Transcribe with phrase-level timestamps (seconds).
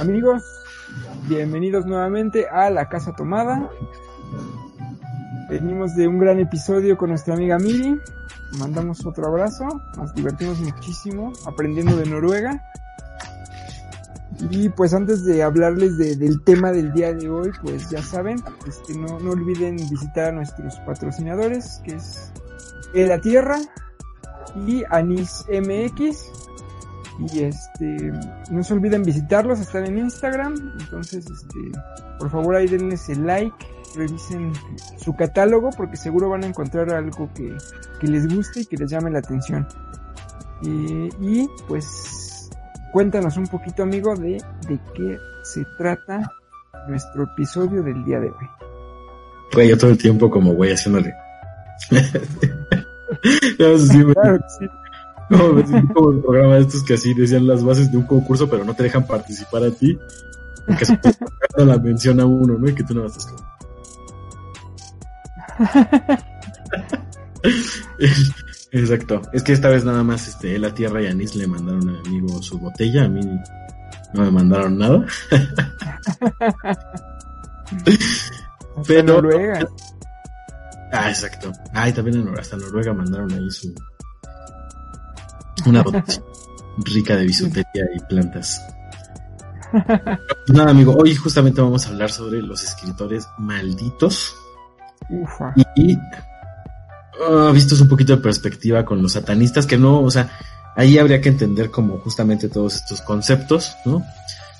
[0.00, 0.44] Amigos,
[1.28, 3.68] bienvenidos nuevamente a La Casa Tomada.
[5.48, 7.98] Venimos de un gran episodio con nuestra amiga Miri.
[8.58, 9.64] Mandamos otro abrazo.
[9.96, 12.62] Nos divertimos muchísimo aprendiendo de Noruega.
[14.50, 18.40] Y pues antes de hablarles de- del tema del día de hoy, pues ya saben,
[18.68, 22.32] este, no, no olviden visitar a nuestros patrocinadores, que es
[22.94, 23.58] En la Tierra
[24.66, 26.16] y Anis MX.
[27.18, 28.12] Y este,
[28.50, 30.54] no se olviden visitarlos, están en Instagram.
[30.78, 31.58] Entonces, este,
[32.18, 33.56] por favor ahí denles el like,
[33.96, 34.52] revisen
[34.96, 37.56] su catálogo porque seguro van a encontrar algo que,
[38.00, 39.66] que les guste y que les llame la atención.
[40.64, 42.50] Eh, y pues,
[42.92, 46.30] cuéntanos un poquito, amigo, de, de qué se trata
[46.88, 48.48] nuestro episodio del día de hoy.
[49.52, 51.12] Güey, yo todo el tiempo como güey haciéndole.
[53.56, 53.98] Claro sí.
[55.36, 58.48] como, así como el programa de estos que así decían las bases de un concurso,
[58.48, 59.98] pero no te dejan participar a ti.
[60.66, 62.68] Porque se te está sacando la mención a uno, ¿no?
[62.68, 63.20] Y que tú no vas a
[68.70, 69.22] Exacto.
[69.32, 71.98] Es que esta vez nada más este, la Tierra y Anís le mandaron a mi
[71.98, 73.04] amigo su botella.
[73.04, 73.20] A mí
[74.14, 75.06] no me mandaron nada.
[77.70, 79.66] Hasta Pero- Noruega.
[80.92, 81.52] Ah, exacto.
[81.74, 83.74] Ah, y también en hasta Noruega mandaron ahí su
[85.66, 86.22] una botella
[86.84, 88.62] rica de bisutería y plantas.
[90.48, 94.34] Nada, amigo, hoy justamente vamos a hablar sobre los escritores malditos
[95.10, 95.52] Ufa.
[95.76, 95.96] y
[97.28, 100.30] ah, vistos un poquito de perspectiva con los satanistas, que no, o sea,
[100.76, 104.02] ahí habría que entender como justamente todos estos conceptos, ¿no?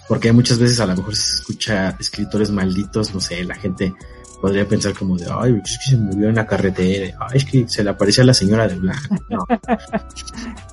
[0.08, 3.94] Porque muchas veces a lo mejor se escucha escritores malditos, no sé, la gente
[4.40, 7.68] podría pensar como de, ay, es que se murió en la carretera, ay, es que
[7.68, 9.16] se le apareció a la señora de blanco.
[9.30, 9.44] No,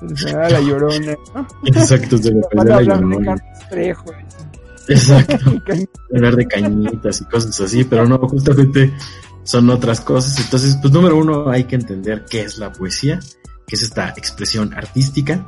[0.16, 1.16] sea, la llorona.
[1.64, 3.34] exacto, se le Van apareció a la llorona.
[3.70, 4.26] Dicen.
[4.88, 5.62] Exacto.
[6.14, 8.92] hablar de cañitas y cosas así, pero no, justamente
[9.42, 10.38] son otras cosas.
[10.40, 13.20] Entonces, pues número uno, hay que entender qué es la poesía,
[13.66, 15.46] que es esta expresión artística,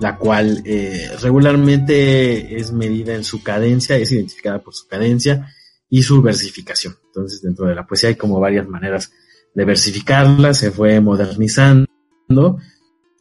[0.00, 5.52] la cual eh, regularmente es medida en su cadencia, es identificada por su cadencia
[5.90, 6.96] y su versificación.
[7.18, 9.12] Entonces, dentro de la poesía hay como varias maneras
[9.54, 11.88] de versificarla, se fue modernizando.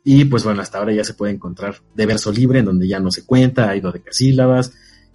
[0.04, 3.00] Y pues bueno, hasta ahora ya se puede encontrar de verso libre, en donde ya
[3.00, 4.74] no se cuenta, hay dodecasílabas,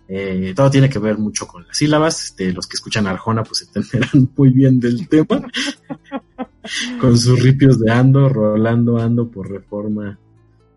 [0.08, 2.24] eh, todo tiene que ver mucho con las sílabas.
[2.24, 5.42] Este, los que escuchan Arjona pues entenderán muy bien del tema.
[7.00, 10.18] con sus ripios de ando, rolando ando por reforma,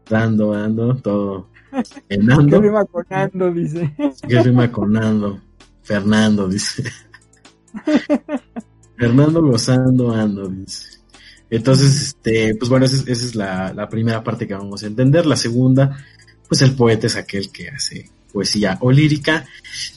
[0.09, 1.49] dando ando, todo
[2.09, 2.61] en ¿Qué ando.
[2.61, 3.51] rima con Ando?
[3.51, 3.93] Dice.
[4.27, 5.41] ¿Qué rima con ando?
[5.83, 6.83] Fernando dice.
[8.97, 10.95] Fernando gozando ando, dice.
[11.49, 15.25] Entonces, este, pues bueno, esa es, la, primera parte que vamos a entender.
[15.25, 15.97] La segunda,
[16.47, 19.45] pues el poeta es aquel que hace poesía o lírica.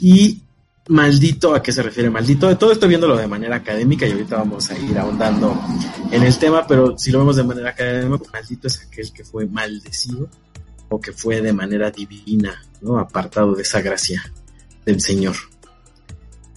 [0.00, 0.42] Y
[0.88, 2.56] maldito, ¿a qué se refiere maldito?
[2.56, 5.58] Todo esto viéndolo de manera académica y ahorita vamos a ir ahondando
[6.10, 9.24] en el tema, pero si lo vemos de manera académica, pues maldito es aquel que
[9.24, 10.28] fue maldecido
[10.90, 12.98] o que fue de manera divina, ¿no?
[12.98, 14.22] Apartado de esa gracia
[14.84, 15.36] del Señor.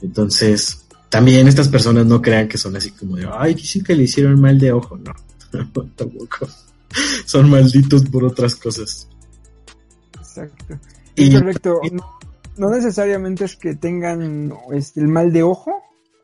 [0.01, 0.80] Entonces,
[1.11, 4.39] también estas personas no crean que son así como de, ay, sí que le hicieron
[4.39, 5.13] mal de ojo, no,
[5.95, 6.47] tampoco.
[7.25, 9.09] Son malditos por otras cosas.
[10.17, 10.79] Exacto.
[11.15, 11.81] Y Es correcto.
[11.91, 12.17] No,
[12.57, 15.73] no necesariamente es que tengan este, el mal de ojo,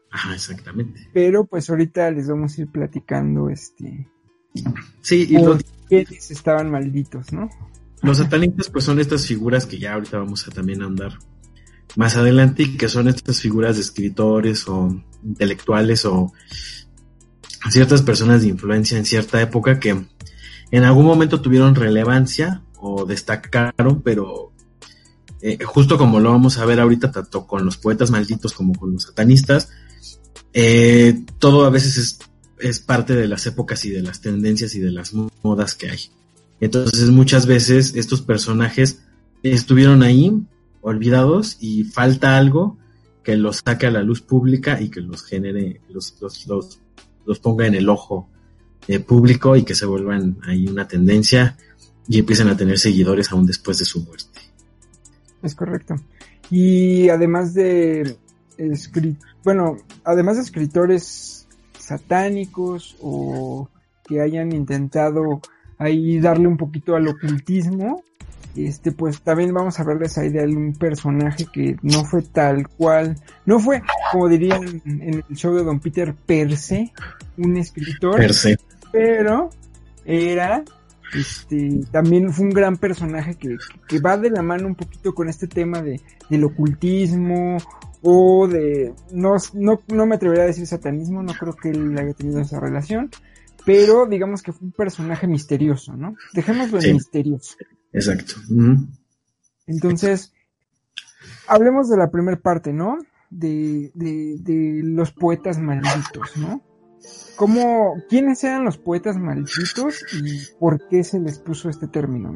[0.09, 1.09] Ajá, exactamente.
[1.13, 4.09] pero pues ahorita les vamos a ir platicando este
[5.01, 7.49] Sí, y los, estaban malditos, ¿no?
[8.01, 11.13] los satanistas pues son estas figuras que ya ahorita vamos a también andar
[11.95, 16.33] más adelante y que son estas figuras de escritores o intelectuales o
[17.69, 20.05] ciertas personas de influencia en cierta época que
[20.71, 24.51] en algún momento tuvieron relevancia o destacaron, pero
[25.41, 28.93] eh, justo como lo vamos a ver ahorita, tanto con los poetas malditos como con
[28.93, 29.69] los satanistas,
[30.53, 32.19] eh, todo a veces es,
[32.59, 35.99] es parte de las épocas y de las tendencias y de las modas que hay.
[36.59, 39.03] Entonces muchas veces estos personajes
[39.43, 40.41] estuvieron ahí
[40.87, 42.77] olvidados y falta algo
[43.23, 46.79] que los saque a la luz pública y que los genere, los, los,
[47.25, 48.29] los, ponga en el ojo
[48.87, 51.57] eh, público y que se vuelvan ahí una tendencia
[52.07, 54.39] y empiecen a tener seguidores aún después de su muerte.
[55.43, 55.95] Es correcto.
[56.49, 58.17] Y además de
[59.43, 61.47] bueno, además de escritores
[61.77, 63.69] satánicos o
[64.03, 65.41] que hayan intentado
[65.77, 68.03] ahí darle un poquito al ocultismo,
[68.65, 73.15] este pues también vamos a verles ahí de un personaje que no fue tal cual,
[73.45, 73.81] no fue,
[74.11, 76.91] como dirían en el show de Don Peter, per se,
[77.37, 78.19] un escritor,
[78.91, 79.49] pero
[80.05, 80.63] era
[81.13, 83.57] este, también fue un gran personaje que,
[83.87, 87.57] que, va de la mano un poquito con este tema de, del ocultismo
[88.01, 92.13] o de, no, no, no me atrevería a decir satanismo, no creo que él haya
[92.13, 93.09] tenido esa relación,
[93.65, 96.15] pero digamos que fue un personaje misterioso, ¿no?
[96.33, 97.55] Dejémoslo en misterioso.
[97.97, 98.35] Exacto.
[99.65, 100.31] Entonces,
[101.47, 102.97] hablemos de la primera parte, ¿no?
[103.29, 106.61] De, de, de los poetas malditos, ¿no?
[107.35, 112.33] ¿Cómo, quiénes eran los poetas malditos y por qué se les puso este término,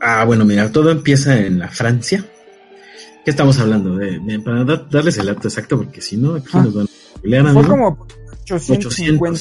[0.00, 2.24] Ah, bueno, mira, todo empieza en la Francia.
[3.24, 3.96] ¿Qué estamos hablando?
[3.96, 6.62] De, para darles el dato exacto, porque si no, aquí ah.
[6.62, 6.86] nos van
[7.46, 8.06] a Fue como
[8.42, 9.40] 850.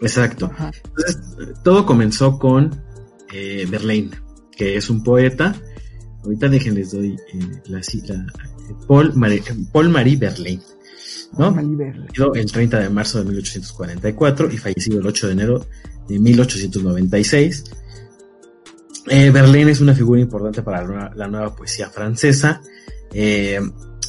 [0.00, 0.50] Exacto.
[0.84, 2.82] Entonces, todo comenzó con
[3.32, 4.10] eh, Verlaine,
[4.60, 5.54] que es un poeta.
[6.22, 8.26] Ahorita déjenles doy eh, la cita.
[8.86, 9.14] Paul,
[9.72, 10.60] Paul Marie Verlaine.
[11.38, 11.56] ¿no?
[12.34, 15.66] el 30 de marzo de 1844 y fallecido el 8 de enero
[16.06, 17.64] de 1896.
[19.08, 22.60] Eh, Verlaine es una figura importante para la nueva, poesía francesa.
[23.14, 23.60] Eh,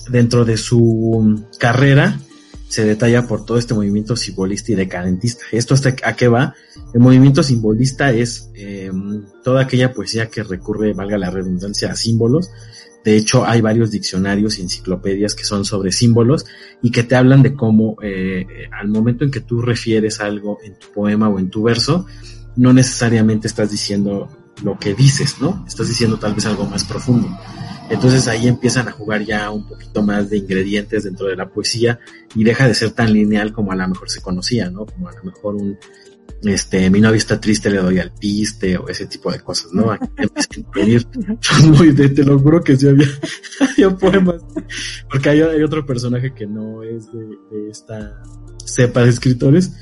[0.10, 2.20] dentro de su carrera
[2.72, 5.44] se detalla por todo este movimiento simbolista y decadentista.
[5.52, 6.56] ¿Esto hasta a qué va?
[6.94, 8.90] El movimiento simbolista es eh,
[9.44, 12.50] toda aquella poesía que recurre, valga la redundancia, a símbolos,
[13.04, 16.46] de hecho, hay varios diccionarios y enciclopedias que son sobre símbolos
[16.82, 20.78] y que te hablan de cómo eh, al momento en que tú refieres algo en
[20.78, 22.06] tu poema o en tu verso,
[22.56, 24.30] no necesariamente estás diciendo
[24.64, 25.66] lo que dices, ¿no?
[25.68, 27.28] Estás diciendo tal vez algo más profundo.
[27.92, 32.00] Entonces ahí empiezan a jugar ya un poquito más de ingredientes dentro de la poesía
[32.34, 34.86] y deja de ser tan lineal como a lo mejor se conocía, ¿no?
[34.86, 35.78] Como a lo mejor un,
[36.44, 39.92] este, mi novia está triste, le doy al piste o ese tipo de cosas, ¿no?
[39.92, 40.08] Aquí
[41.68, 43.08] muy de, te lo juro que sí había,
[43.60, 44.42] había poemas,
[45.10, 48.24] porque hay, hay, otro personaje que no es de, de, esta
[48.66, 49.74] cepa de escritores,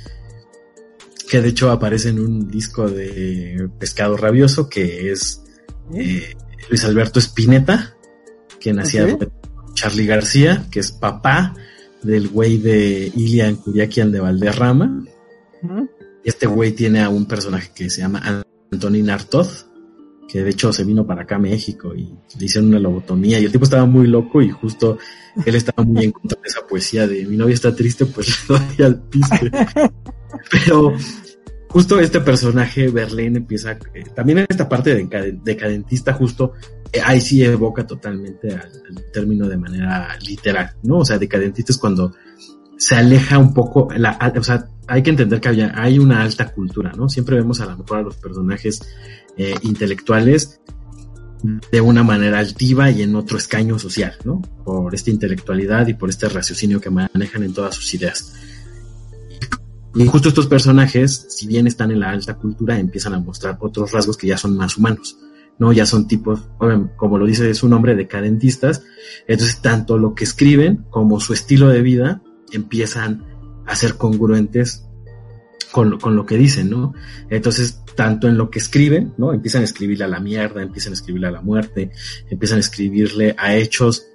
[1.29, 5.44] que de hecho aparece en un disco de Pescado Rabioso, que es
[5.94, 6.35] eh,
[6.69, 7.95] Luis Alberto Spinetta,
[8.59, 9.29] que nacía de
[9.73, 11.56] Charlie García, que es papá
[12.01, 15.06] del güey de Ilian Curiaquian de Valderrama.
[16.23, 19.67] Este güey tiene a un personaje que se llama Antonin Artoz,
[20.27, 23.45] que de hecho se vino para acá a México y le hicieron una lobotomía y
[23.45, 24.97] el tipo estaba muy loco y justo
[25.45, 28.57] él estaba muy en contra de esa poesía de mi novia está triste, pues le
[28.57, 29.51] doy al piste.
[30.51, 30.94] Pero
[31.69, 36.54] justo este personaje, Berlín, empieza, eh, también en esta parte de decadentista, justo,
[36.92, 38.71] eh, ahí sí evoca totalmente al,
[39.13, 41.00] término de manera literal, ¿no?
[41.00, 42.13] O sea, decadentista es cuando
[42.77, 46.92] se aleja un poco, la, o sea, hay que entender que hay una alta cultura,
[46.95, 47.07] ¿no?
[47.10, 48.81] Siempre vemos a lo mejor a los personajes
[49.38, 50.60] eh, intelectuales
[51.71, 54.42] de una manera altiva y en otro escaño social, ¿no?
[54.66, 58.33] Por esta intelectualidad y por este raciocinio que manejan en todas sus ideas.
[59.95, 63.92] Y justo estos personajes, si bien están en la alta cultura, empiezan a mostrar otros
[63.92, 65.18] rasgos que ya son más humanos,
[65.57, 65.73] ¿no?
[65.73, 66.42] Ya son tipos,
[66.95, 68.83] como lo dice su nombre, decadentistas.
[69.28, 72.21] Entonces, tanto lo que escriben como su estilo de vida
[72.52, 73.25] empiezan
[73.66, 74.85] a ser congruentes
[75.71, 76.94] con, con, lo que dicen, ¿no?
[77.30, 79.33] Entonces, tanto en lo que escriben, ¿no?
[79.33, 81.92] Empiezan a escribirle a la mierda, empiezan a escribirle a la muerte,
[82.30, 84.06] empiezan a escribirle a hechos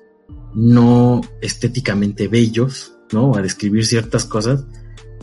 [0.54, 3.34] no estéticamente bellos, ¿no?
[3.34, 4.64] A describir ciertas cosas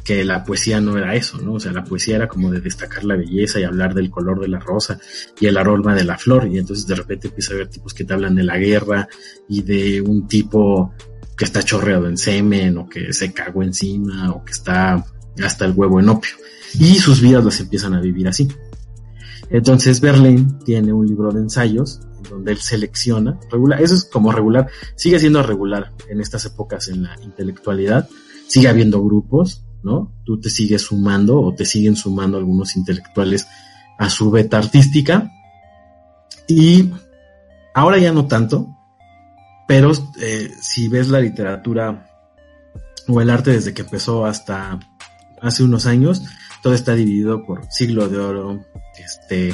[0.03, 1.53] que la poesía no era eso, ¿no?
[1.53, 4.47] O sea, la poesía era como de destacar la belleza y hablar del color de
[4.47, 4.99] la rosa
[5.39, 8.03] y el aroma de la flor, y entonces de repente empieza a ver tipos que
[8.03, 9.07] te hablan de la guerra
[9.47, 10.93] y de un tipo
[11.37, 15.03] que está chorreado en semen o que se cagó encima o que está
[15.43, 16.31] hasta el huevo en opio.
[16.79, 18.47] Y sus vidas las empiezan a vivir así.
[19.49, 23.39] Entonces Berlín tiene un libro de ensayos en donde él selecciona,
[23.79, 28.07] eso es como regular, sigue siendo regular en estas épocas en la intelectualidad,
[28.47, 30.11] sigue habiendo grupos, ¿no?
[30.23, 33.47] Tú te sigues sumando o te siguen sumando algunos intelectuales
[33.97, 35.31] a su beta artística
[36.47, 36.91] y
[37.73, 38.67] ahora ya no tanto,
[39.67, 42.07] pero eh, si ves la literatura
[43.07, 44.79] o el arte desde que empezó hasta
[45.41, 46.23] hace unos años,
[46.61, 48.65] todo está dividido por siglo de oro,
[48.97, 49.53] este,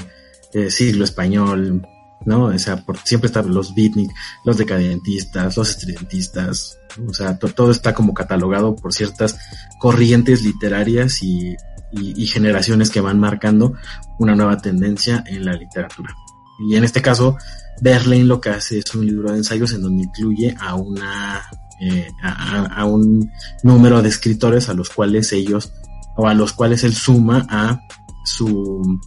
[0.53, 1.87] eh, siglo español,
[2.25, 2.45] ¿no?
[2.45, 4.11] O sea, siempre están los beatnik,
[4.45, 9.37] los decadentistas, los estridentistas, o sea, todo está como catalogado por ciertas
[9.79, 11.55] corrientes literarias y
[11.91, 13.73] y, generaciones que van marcando
[14.19, 16.13] una nueva tendencia en la literatura.
[16.67, 17.37] Y en este caso,
[17.81, 21.43] Verlaine lo que hace es un libro de ensayos en donde incluye a una
[21.79, 23.31] eh, a, un
[23.61, 25.71] número de escritores a los cuales ellos
[26.15, 27.79] o a los cuales él suma a
[28.25, 28.99] su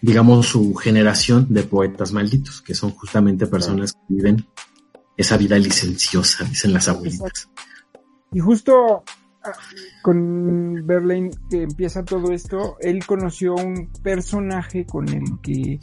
[0.00, 4.46] digamos su generación de poetas malditos que son justamente personas que viven
[5.16, 7.48] esa vida licenciosa dicen las abuelitas
[8.32, 9.04] y justo
[9.42, 9.52] ah,
[10.02, 15.80] con Verlaine que empieza todo esto, él conoció un personaje con el que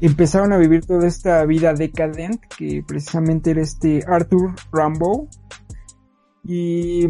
[0.00, 5.28] empezaron a vivir toda esta vida decadente, que precisamente era este Arthur Rambo.
[6.44, 7.08] Y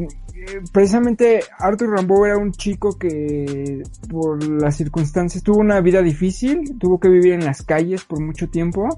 [0.72, 6.98] precisamente Arthur Rambo era un chico que por las circunstancias tuvo una vida difícil, tuvo
[6.98, 8.88] que vivir en las calles por mucho tiempo.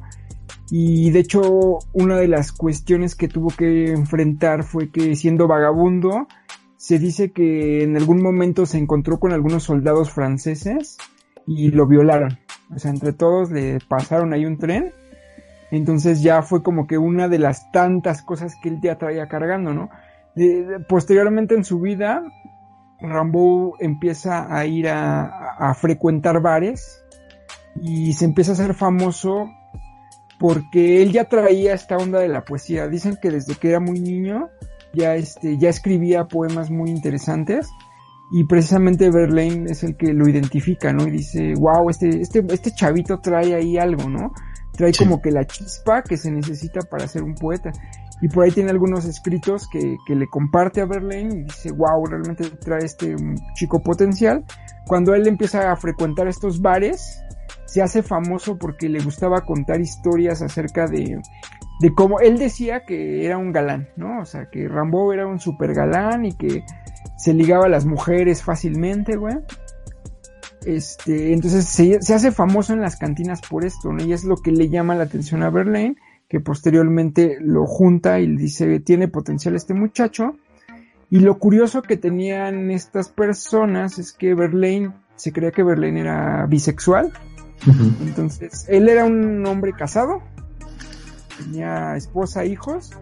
[0.71, 6.29] Y de hecho, una de las cuestiones que tuvo que enfrentar fue que siendo vagabundo,
[6.77, 10.97] se dice que en algún momento se encontró con algunos soldados franceses
[11.47, 12.39] y lo violaron.
[12.75, 14.93] O sea, entre todos le pasaron ahí un tren.
[15.73, 19.75] Entonces ya fue como que una de las tantas cosas que él ya traía cargando,
[19.75, 19.91] ¿no?
[20.89, 22.23] Posteriormente en su vida,
[23.01, 27.03] Rambo empieza a ir a, a, frecuentar bares
[27.81, 29.51] y se empieza a hacer famoso
[30.39, 32.89] porque él ya traía esta onda de la poesía.
[32.89, 34.49] Dicen que desde que era muy niño
[34.93, 37.69] ya, este, ya escribía poemas muy interesantes
[38.33, 41.07] y precisamente Verlaine es el que lo identifica, ¿no?
[41.07, 44.33] Y dice, wow, este, este, este chavito trae ahí algo, ¿no?
[44.73, 47.73] Trae como que la chispa que se necesita para ser un poeta.
[48.21, 52.05] Y por ahí tiene algunos escritos que, que le comparte a Verlaine y dice, wow,
[52.05, 53.17] realmente trae este
[53.55, 54.45] chico potencial.
[54.87, 57.23] Cuando él empieza a frecuentar estos bares,
[57.65, 61.21] se hace famoso porque le gustaba contar historias acerca de,
[61.81, 64.21] de cómo él decía que era un galán, ¿no?
[64.21, 66.65] O sea, que Rambo era un super galán y que
[67.17, 69.37] se ligaba a las mujeres fácilmente, güey.
[70.67, 74.05] Este, entonces se, hace famoso en las cantinas por esto, ¿no?
[74.05, 75.97] Y es lo que le llama la atención a Verlaine,
[76.31, 80.37] que posteriormente lo junta y le dice, tiene potencial este muchacho.
[81.11, 86.47] Y lo curioso que tenían estas personas es que Verlaine, se creía que Verlaine era
[86.47, 87.13] bisexual.
[88.01, 90.23] Entonces, él era un hombre casado,
[91.37, 92.93] tenía esposa, hijos,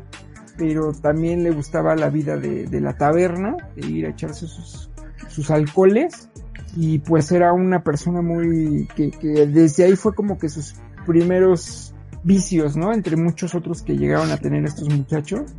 [0.57, 4.91] pero también le gustaba la vida de, la taberna, de ir a echarse sus,
[5.29, 6.31] sus alcoholes
[6.75, 11.95] y pues era una persona muy que, que, desde ahí fue como que sus primeros
[12.29, 12.93] vicios, ¿no?
[12.93, 15.51] Entre muchos otros que llegaron a tener estos muchachos.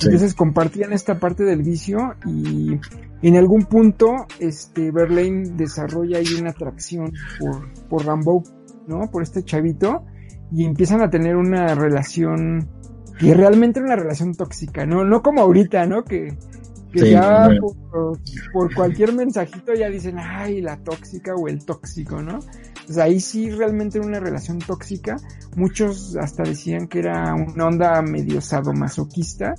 [0.00, 2.78] Entonces compartían esta parte del vicio y
[3.22, 8.42] en algún punto este Verlaine desarrolla ahí una atracción por, por Rambo,
[8.86, 9.10] ¿no?
[9.10, 10.04] Por este chavito
[10.52, 12.68] y empiezan a tener una relación
[13.18, 15.04] que realmente era una relación tóxica, ¿no?
[15.04, 16.04] No como ahorita, ¿no?
[16.04, 16.36] Que,
[16.94, 17.48] que ya
[18.52, 22.38] por, cualquier mensajito ya dicen, ay, la tóxica o el tóxico, ¿no?
[22.86, 25.16] Pues ahí sí realmente era una relación tóxica.
[25.56, 29.54] Muchos hasta decían que era una onda medio sadomasoquista,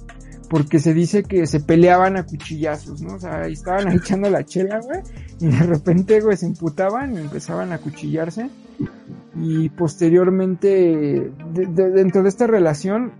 [0.50, 3.16] porque se dice que se peleaban a cuchillazos, ¿no?
[3.16, 5.02] O sea, ahí estaban ahí echando la chela, güey,
[5.40, 8.50] y de repente, güey, se imputaban y empezaban a cuchillarse.
[9.36, 13.14] Y posteriormente, dentro de esta relación,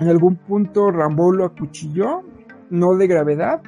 [0.00, 2.22] en algún punto Rambo lo acuchilló,
[2.70, 3.62] no de gravedad,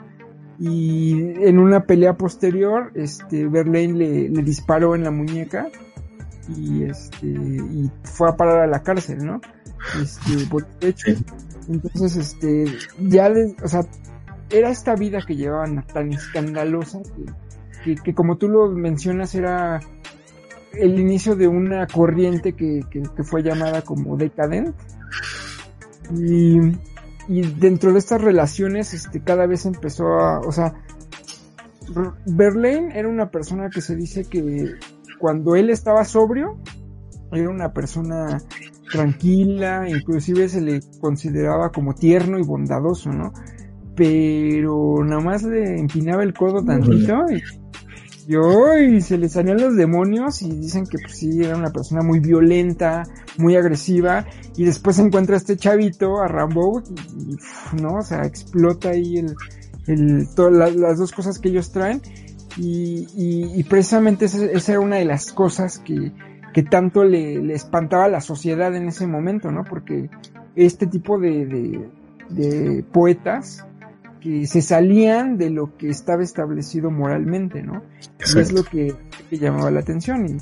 [0.59, 5.69] y en una pelea posterior, este, Verlaine le, disparó en la muñeca
[6.57, 9.41] y este, y fue a parar a la cárcel, ¿no?
[10.01, 11.09] Este, por hecho.
[11.69, 12.67] Entonces, este,
[13.01, 13.33] ya,
[13.63, 13.81] o sea,
[14.51, 17.01] era esta vida que llevaban tan escandalosa
[17.85, 19.81] que, que, como tú lo mencionas era
[20.75, 24.75] el inicio de una corriente que, que, que fue llamada como decadente
[26.15, 26.61] y,
[27.29, 30.75] dentro de estas relaciones, este, cada vez empezó a, o sea,
[32.27, 34.75] Verlaine era una persona que se dice que
[35.19, 36.59] cuando él estaba sobrio,
[37.33, 38.39] era una persona
[38.91, 43.33] tranquila, inclusive se le consideraba como tierno y bondadoso, ¿no?
[43.97, 47.43] Pero nada más le empinaba el codo tantito y
[48.29, 52.21] y se le salían los demonios y dicen que pues sí, era una persona muy
[52.21, 53.03] violenta,
[53.39, 54.27] muy agresiva
[54.57, 56.83] y después se encuentra este chavito a Rambo
[57.19, 57.37] y,
[57.81, 59.35] no, o sea, explota ahí el,
[59.87, 62.01] el, todas las dos cosas que ellos traen
[62.57, 66.13] y, y, precisamente esa, esa, era una de las cosas que,
[66.53, 69.65] que tanto le, le, espantaba a la sociedad en ese momento, ¿no?
[69.65, 70.11] Porque
[70.55, 71.89] este tipo de, de,
[72.29, 73.65] de poetas
[74.23, 77.83] que se salían de lo que estaba establecido moralmente, ¿no?
[78.35, 78.95] Y es lo que,
[79.31, 80.41] llamaba la atención.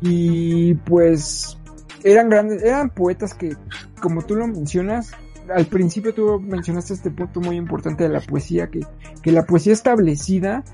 [0.00, 1.56] Y, pues
[2.02, 3.56] eran grandes, eran poetas que,
[4.00, 5.12] como tú lo mencionas,
[5.54, 8.80] al principio tú mencionaste este punto muy importante de la poesía, que,
[9.22, 10.64] que la poesía establecida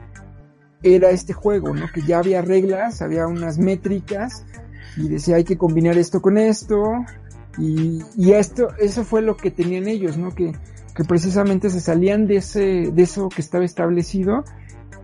[0.82, 1.90] era este juego, ¿no?
[1.92, 4.46] Que ya había reglas, había unas métricas
[4.96, 7.04] y decía hay que combinar esto con esto
[7.58, 10.34] y, y esto, eso fue lo que tenían ellos, ¿no?
[10.34, 10.52] Que,
[10.96, 14.44] que precisamente se salían de ese, de eso que estaba establecido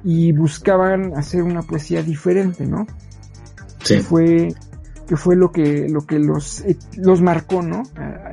[0.02, 2.86] y buscaban hacer una poesía diferente, ¿no?
[3.82, 3.96] Sí.
[3.96, 4.54] Que fue,
[5.06, 7.82] que fue lo que, lo que los, eh, los marcó, ¿no?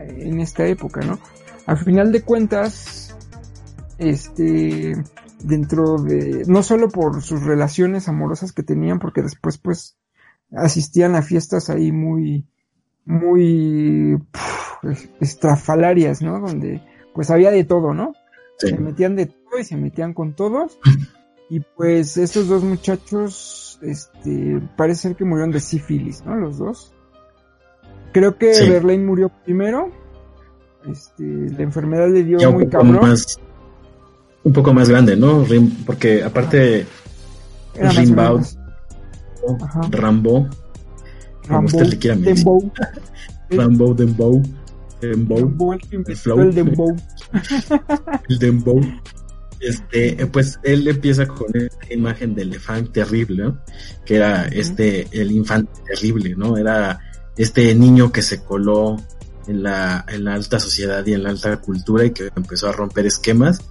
[0.07, 1.19] En esta época, ¿no?
[1.65, 3.13] Al final de cuentas,
[3.97, 4.93] este,
[5.43, 9.97] dentro de, no solo por sus relaciones amorosas que tenían, porque después pues
[10.55, 12.47] asistían a fiestas ahí muy,
[13.03, 16.39] muy puf, estrafalarias, ¿no?
[16.39, 16.81] Donde
[17.19, 18.13] pues había de todo, ¿no?
[18.59, 18.69] Sí.
[18.69, 20.79] Se metían de todo y se metían con todos.
[21.49, 26.35] Y pues estos dos muchachos, este, parece ser que murieron de sífilis, ¿no?
[26.37, 26.93] Los dos.
[28.13, 28.69] Creo que Sí.
[28.69, 29.91] Verlaine murió primero.
[30.89, 33.01] Este, la enfermedad le dio Ya un muy poco cabrón.
[33.09, 33.37] más,
[34.45, 35.43] un poco más grande, ¿no?
[35.43, 36.85] Rim- porque aparte
[37.75, 38.43] Rimbaud.
[39.91, 40.47] Rambo,
[41.63, 41.99] decir.
[42.23, 42.71] Dembow.
[43.49, 44.41] Rambo, Dembow,
[45.01, 46.41] Dembow, Dembow, el inventó flow.
[46.41, 46.95] el Dembow.
[48.29, 48.81] el Dembow.
[49.59, 53.61] Este, eh, pues él empieza con esta imagen del elefante terrible, ¿no?
[54.05, 56.57] Que era este, el infante terrible, ¿no?
[56.57, 56.99] Era
[57.35, 58.97] este niño que se coló
[59.47, 62.71] en la, en la alta sociedad y en la alta cultura y que empezó a
[62.71, 63.61] romper esquemas.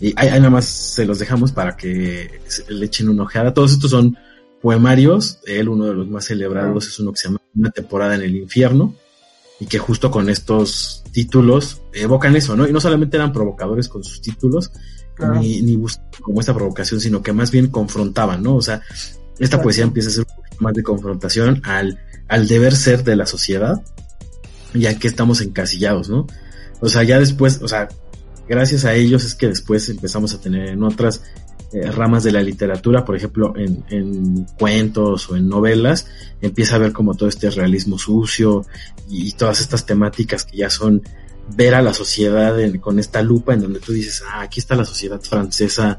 [0.00, 3.52] Y ahí, nada más se los dejamos para que le echen una ojeada.
[3.52, 4.16] Todos estos son
[4.62, 5.40] poemarios.
[5.44, 8.36] Él, uno de los más celebrados, es uno que se llama Una temporada en el
[8.36, 8.94] infierno.
[9.60, 12.66] Y que justo con estos títulos evocan eso, ¿no?
[12.68, 14.70] Y no solamente eran provocadores con sus títulos,
[15.14, 15.40] Claro.
[15.40, 18.54] ni, ni buscaban como esta provocación, sino que más bien confrontaban, ¿no?
[18.54, 18.82] O sea,
[19.40, 21.98] esta poesía empieza a ser un poquito más de confrontación al,
[22.28, 23.82] al deber ser de la sociedad,
[24.74, 26.26] ya que estamos encasillados, ¿no?
[26.80, 27.88] O sea, ya después, o sea,
[28.48, 31.22] gracias a ellos es que después empezamos a tener en otras
[31.72, 36.06] eh, ramas de la literatura, por ejemplo, en, en cuentos o en novelas,
[36.40, 38.64] empieza a ver como todo este realismo sucio
[39.08, 41.02] y, y todas estas temáticas que ya son
[41.56, 44.74] ver a la sociedad en- con esta lupa en donde tú dices, ah, aquí está
[44.76, 45.98] la sociedad francesa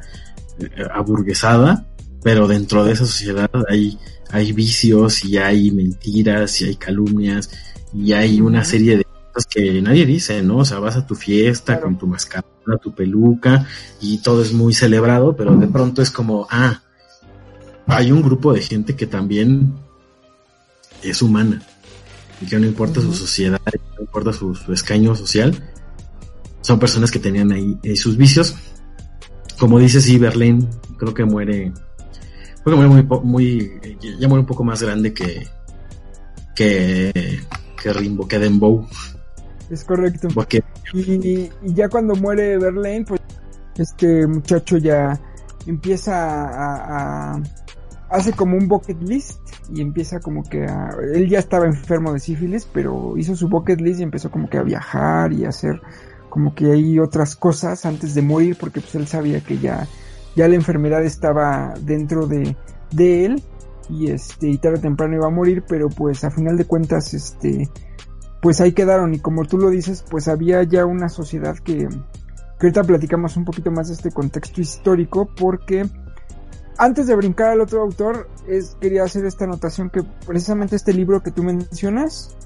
[0.59, 1.85] eh, aburguesada,
[2.23, 3.97] pero dentro de esa sociedad hay,
[4.31, 7.49] hay vicios y hay mentiras y hay calumnias
[7.93, 9.05] y hay una serie de
[9.39, 10.57] cosas que nadie dice, ¿no?
[10.57, 11.83] O sea, vas a tu fiesta Claro.
[11.83, 13.65] con tu mascarada, tu peluca
[14.01, 16.81] y todo es muy celebrado, pero de pronto es como, ah,
[17.87, 19.73] hay un grupo de gente que también
[21.01, 21.61] es humana
[22.41, 23.59] y que no importa su sociedad,
[23.97, 25.55] no importa su, su escaño social,
[26.61, 28.55] son personas que tenían ahí eh, sus vicios.
[29.57, 31.73] Como dice sí, Berlín, creo que muere,
[32.63, 33.71] creo que muere muy,
[34.19, 35.47] ya muere un poco más grande que,
[36.55, 37.39] que,
[37.81, 38.87] que Rimbo, que Dembow,
[39.69, 40.27] Es correcto.
[40.33, 43.21] porque Y, y ya cuando muere Verlaine, pues
[43.77, 45.19] este muchacho ya
[45.67, 46.15] empieza
[46.47, 47.43] a, a-
[48.09, 49.39] hace como un bucket list
[49.71, 53.79] y empieza como que a, él ya estaba enfermo de sífilis, pero hizo su bucket
[53.81, 55.79] list y empezó como que a viajar y a hacer
[56.29, 59.87] como que hay otras cosas antes de morir porque pues él sabía que ya
[60.35, 62.55] ya la enfermedad estaba dentro de,
[62.91, 63.43] de él
[63.89, 67.13] y este y tarde o temprano iba a morir, pero pues a final de cuentas
[67.13, 67.67] este
[68.41, 71.87] pues ahí quedaron y como tú lo dices, pues había ya una sociedad que,
[72.59, 75.85] que ahorita platicamos un poquito más de este contexto histórico porque
[76.79, 81.21] antes de brincar al otro autor, es, quería hacer esta anotación que precisamente este libro
[81.21, 82.37] que tú mencionas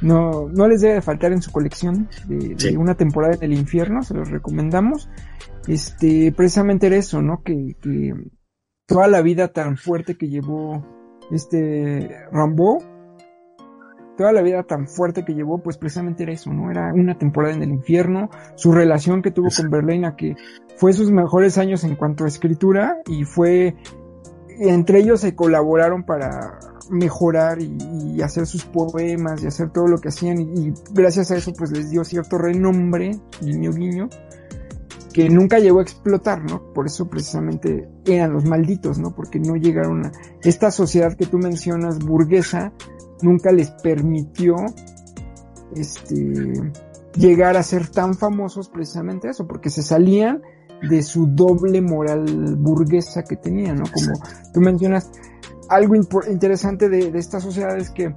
[0.00, 4.02] no, no les debe de faltar en su colección de, una temporada en el infierno,
[4.04, 5.08] se los recomendamos.
[5.66, 7.42] Este, precisamente era eso, ¿no?
[7.42, 8.14] Que, que
[8.86, 10.86] toda la vida tan fuerte que llevó
[11.32, 12.78] este Rambo,
[14.20, 16.70] toda la vida tan fuerte que llevó, pues precisamente era eso, ¿no?
[16.70, 20.36] Era una temporada en el infierno, su relación que tuvo con Berlina, que
[20.76, 23.76] fue sus mejores años en cuanto a escritura, y fue,
[24.58, 26.58] entre ellos se colaboraron para
[26.90, 27.78] mejorar y,
[28.14, 31.54] y hacer sus poemas y hacer todo lo que hacían, y, y gracias a eso
[31.54, 34.10] pues les dio cierto renombre, guiño guiño,
[35.14, 36.74] que nunca llegó a explotar, ¿no?
[36.74, 39.14] Por eso precisamente eran los malditos, ¿no?
[39.14, 40.12] Porque no llegaron a...
[40.42, 42.74] Esta sociedad que tú mencionas, burguesa,
[43.22, 44.56] nunca les permitió,
[45.74, 46.72] este,
[47.14, 50.42] llegar a ser tan famosos precisamente eso, porque se salían
[50.88, 53.84] de su doble moral burguesa que tenían, ¿no?
[53.92, 54.18] Como
[54.54, 55.10] tú mencionas,
[55.68, 58.14] algo interesante de, de esta sociedad es que,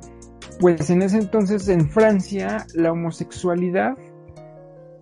[0.59, 3.97] pues en ese entonces en Francia, la homosexualidad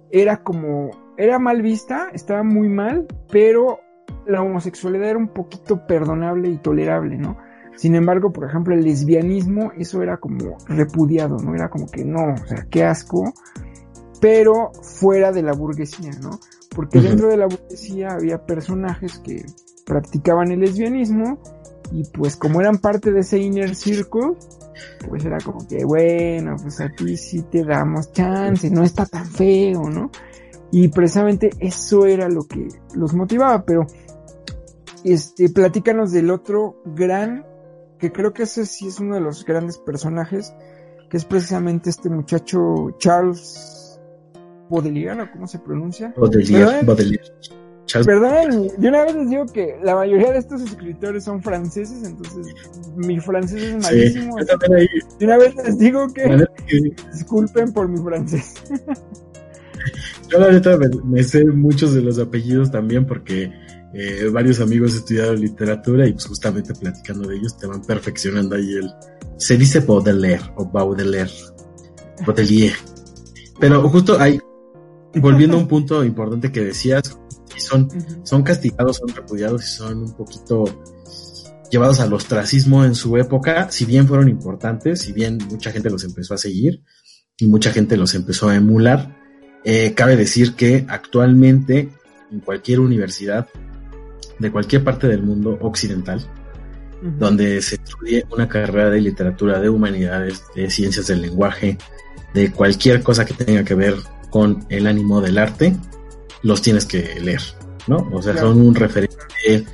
[0.10, 3.80] era como, era mal vista, estaba muy mal, pero
[4.26, 7.38] la homosexualidad era un poquito perdonable y tolerable, ¿no?
[7.76, 11.56] Sin embargo, por ejemplo, el lesbianismo, eso era como repudiado, ¿no?
[11.56, 13.34] Era como que no, o sea, qué asco,
[14.20, 16.40] pero fuera de la burguesía, ¿no?
[16.76, 19.46] Porque dentro de la burguesía había personajes que,
[19.92, 21.38] practicaban el lesbianismo
[21.92, 24.36] y pues como eran parte de ese inner circle,
[25.08, 29.26] pues era como que bueno, pues a ti sí te damos chance, no está tan
[29.26, 30.10] feo, ¿no?
[30.72, 33.86] Y precisamente eso era lo que los motivaba, pero
[35.04, 37.46] este, platícanos del otro gran,
[38.02, 40.52] que creo que ese sí es uno de los grandes personajes,
[41.10, 44.00] que es precisamente este muchacho Charles
[44.72, 46.12] Baudelaire, ¿cómo se pronuncia?
[46.18, 47.32] Baudelaire, Baudelaire.
[48.06, 52.48] Perdón, de una vez les digo que la mayoría de estos escritores son franceses, entonces
[52.96, 54.38] mi francés es malísimo.
[54.40, 54.88] Sí, ahí,
[55.20, 56.48] de una vez les digo que,
[57.14, 58.56] disculpen por mi francés.
[60.30, 63.52] Yo la neta me, sé muchos de los apellidos también porque
[63.94, 68.74] eh, varios amigos estudiaron literatura y pues justamente platicando de ellos te van perfeccionando ahí
[68.74, 68.90] el...
[69.38, 71.32] Se dice Baudelaire o Baudelaire.
[72.26, 72.76] Baudelaire.
[73.60, 74.40] Pero justo ahí,
[75.16, 77.18] volviendo a un punto importante que decías,
[77.58, 77.90] son,
[78.24, 80.66] son castigados, son repudiados y son un poquito
[81.70, 86.04] llevados al ostracismo en su época, si bien fueron importantes, si bien mucha gente los
[86.04, 86.84] empezó a seguir
[87.38, 89.18] y mucha gente los empezó a emular,
[89.64, 91.90] eh, cabe decir que actualmente
[92.32, 93.48] en cualquier universidad
[94.42, 96.20] de cualquier parte del mundo occidental,
[97.18, 101.78] donde se estudie una carrera de literatura, de humanidades, de ciencias del lenguaje,
[102.34, 103.96] de cualquier cosa que tenga que ver
[104.30, 105.76] con el ánimo del arte,
[106.44, 107.42] los tienes que leer,
[107.88, 108.10] ¿no?
[108.12, 109.66] O sea, son un referente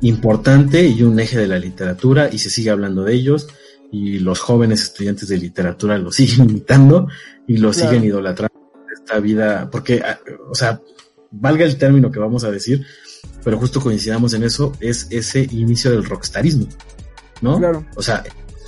[0.00, 3.48] importante y un eje de la literatura y se sigue hablando de ellos
[3.92, 7.08] y los jóvenes estudiantes de literatura los siguen imitando
[7.46, 8.54] y los siguen idolatrando
[8.92, 10.18] esta vida, porque, ah,
[10.48, 10.80] o sea,
[11.30, 12.84] valga el término que vamos a decir,
[13.44, 16.66] pero justo coincidamos en eso, es ese inicio del rockstarismo,
[17.40, 17.58] ¿no?
[17.58, 17.86] Claro.
[17.96, 18.24] O sea,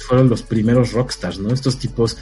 [0.07, 1.53] fueron los primeros rockstars, ¿no?
[1.53, 2.17] Estos tipos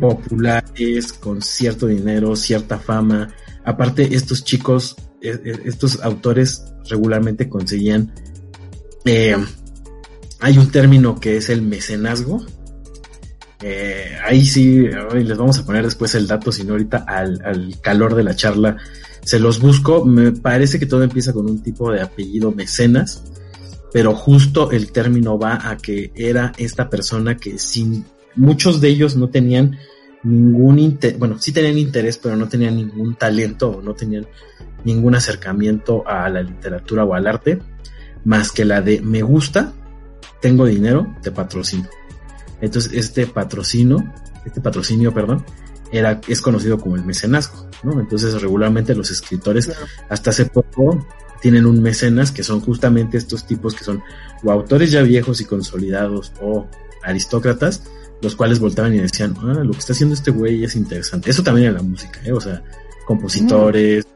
[0.00, 8.12] populares, con cierto dinero, cierta fama, Aparte, estos chicos, e, e, estos autores regularmente conseguían,
[9.06, 9.36] eh,
[10.40, 12.44] hay un término que es el mecenazgo.
[13.62, 18.14] Eh, ahí sí, les vamos a poner después el dato, sino ahorita al, al calor
[18.14, 18.76] de la charla
[19.24, 20.04] se los busco.
[20.04, 23.24] Me parece que todo empieza con un tipo de apellido mecenas,
[23.92, 28.04] pero justo el término va a que era esta persona que sin
[28.36, 29.78] muchos de ellos no tenían
[30.22, 34.26] ningún interés, bueno, sí tenían interés, pero no tenían ningún talento o no tenían
[34.84, 37.60] ningún acercamiento a la literatura o al arte,
[38.24, 39.72] más que la de me gusta,
[40.40, 41.88] tengo dinero, te patrocino.
[42.60, 44.12] Entonces, este patrocino,
[44.44, 45.44] este patrocinio, perdón,
[45.92, 48.00] era, es conocido como el mecenazgo, ¿no?
[48.00, 49.70] Entonces, regularmente los escritores,
[50.08, 51.06] hasta hace poco,
[51.40, 54.02] tienen un mecenas que son justamente estos tipos que son
[54.42, 56.66] o autores ya viejos y consolidados o
[57.02, 57.82] aristócratas
[58.22, 61.30] los cuales voltaban y decían, ah, lo que está haciendo este güey es interesante.
[61.30, 62.32] Eso también en la música, ¿eh?
[62.32, 62.62] o sea,
[63.06, 64.06] compositores,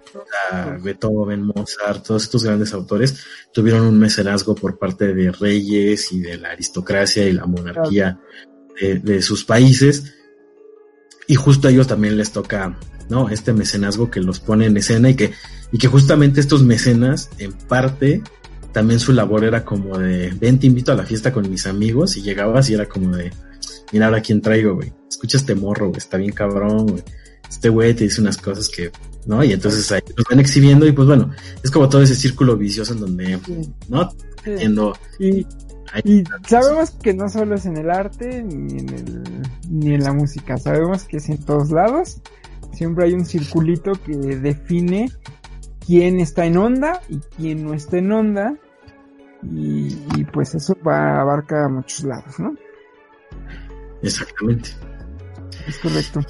[0.83, 6.39] Beethoven, Mozart, todos estos grandes autores tuvieron un mecenazgo por parte de reyes y de
[6.39, 8.19] la aristocracia y la monarquía
[8.81, 10.15] de, sus países.
[11.27, 13.29] Y justo a ellos también les toca, ¿no?
[13.29, 15.33] Este mecenazgo que los pone en escena y que,
[15.73, 18.23] y que justamente estos mecenas, en parte,
[18.73, 22.17] también su labor era como de, ven, te invito a la fiesta con mis amigos
[22.17, 23.33] y llegabas y era como de,
[23.93, 24.93] mira ahora quién traigo, güey.
[25.09, 27.03] Escucha este morro, güey, está bien cabrón, güey.
[27.49, 28.91] Este güey te dice unas cosas que,
[29.27, 29.43] ¿no?
[29.43, 31.31] Y entonces ahí los van exhibiendo y pues bueno,
[31.63, 33.39] es como todo ese círculo vicioso en donde,
[33.89, 34.13] ¿no?
[35.19, 35.47] Y,
[36.05, 40.13] y sabemos que no solo es en el arte ni en el, ni en la
[40.13, 42.21] música, sabemos que es en todos lados.
[42.73, 45.11] Siempre hay un circulito que define
[45.85, 48.55] quién está en onda y quién no está en onda.
[49.43, 52.55] Y, y pues eso va, abarca a muchos lados, ¿no?
[54.03, 54.71] Exactamente.
[55.67, 56.21] Es correcto.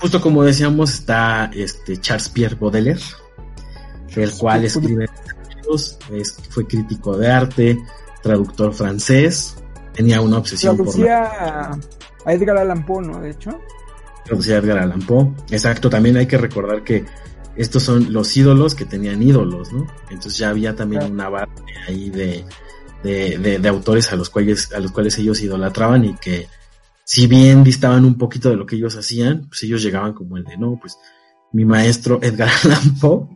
[0.00, 3.00] Justo como decíamos, está este Charles Pierre Baudelaire,
[4.16, 5.06] el cual escribe
[6.10, 7.78] es, fue crítico de arte,
[8.22, 9.56] traductor francés,
[9.94, 11.70] tenía una obsesión Traducía
[12.24, 13.20] a Edgar Allan Poe, ¿no?
[13.20, 13.58] De hecho.
[14.30, 15.32] Edgar Allan Poe.
[15.50, 17.04] Exacto, también hay que recordar que
[17.56, 19.86] estos son los ídolos que tenían ídolos, ¿no?
[20.10, 21.52] Entonces ya había también una base
[21.86, 22.44] ahí de,
[23.02, 26.48] de, de, autores a los cuales, a los cuales ellos idolatraban y que
[27.04, 30.44] si bien distaban un poquito de lo que ellos hacían, pues ellos llegaban como el
[30.44, 30.98] de, no, pues
[31.52, 33.28] mi maestro Edgar Allan Poe.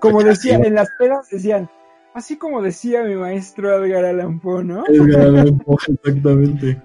[0.00, 1.68] como decían, en las pedas decían,
[2.14, 4.84] así como decía mi maestro Edgar Allan Poe, ¿no?
[4.86, 6.80] Edgar Allan Poe, exactamente.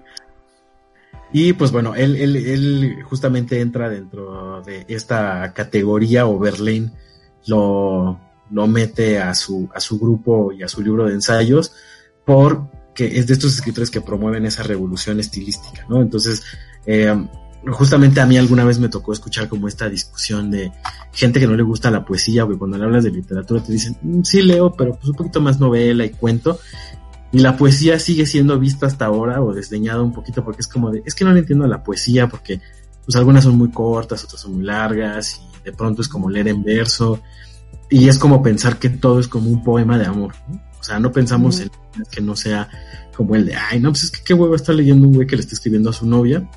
[1.32, 6.92] Y pues bueno, él, él, él justamente entra dentro de esta categoría, o Berlín
[7.46, 8.18] lo,
[8.50, 11.72] lo mete a su, a su grupo y a su libro de ensayos
[12.24, 16.02] por que es de estos escritores que promueven esa revolución estilística, ¿no?
[16.02, 16.42] Entonces,
[16.84, 17.14] eh,
[17.68, 20.72] justamente a mí alguna vez me tocó escuchar como esta discusión de
[21.12, 23.72] gente que no le gusta la poesía, o que cuando le hablas de literatura te
[23.72, 26.58] dicen, "Mm, sí leo, pero pues un poquito más novela y cuento.
[27.32, 30.90] Y la poesía sigue siendo vista hasta ahora o desdeñada un poquito porque es como
[30.90, 32.60] de, es que no le entiendo la poesía porque
[33.04, 36.48] pues algunas son muy cortas, otras son muy largas y de pronto es como leer
[36.48, 37.20] en verso
[37.88, 40.34] y es como pensar que todo es como un poema de amor.
[40.48, 40.60] ¿no?
[40.80, 41.70] O sea, no pensamos en
[42.10, 42.68] que no sea
[43.14, 45.36] como el de, ay, no, pues es que qué huevo está leyendo un güey que
[45.36, 46.48] le está escribiendo a su novia.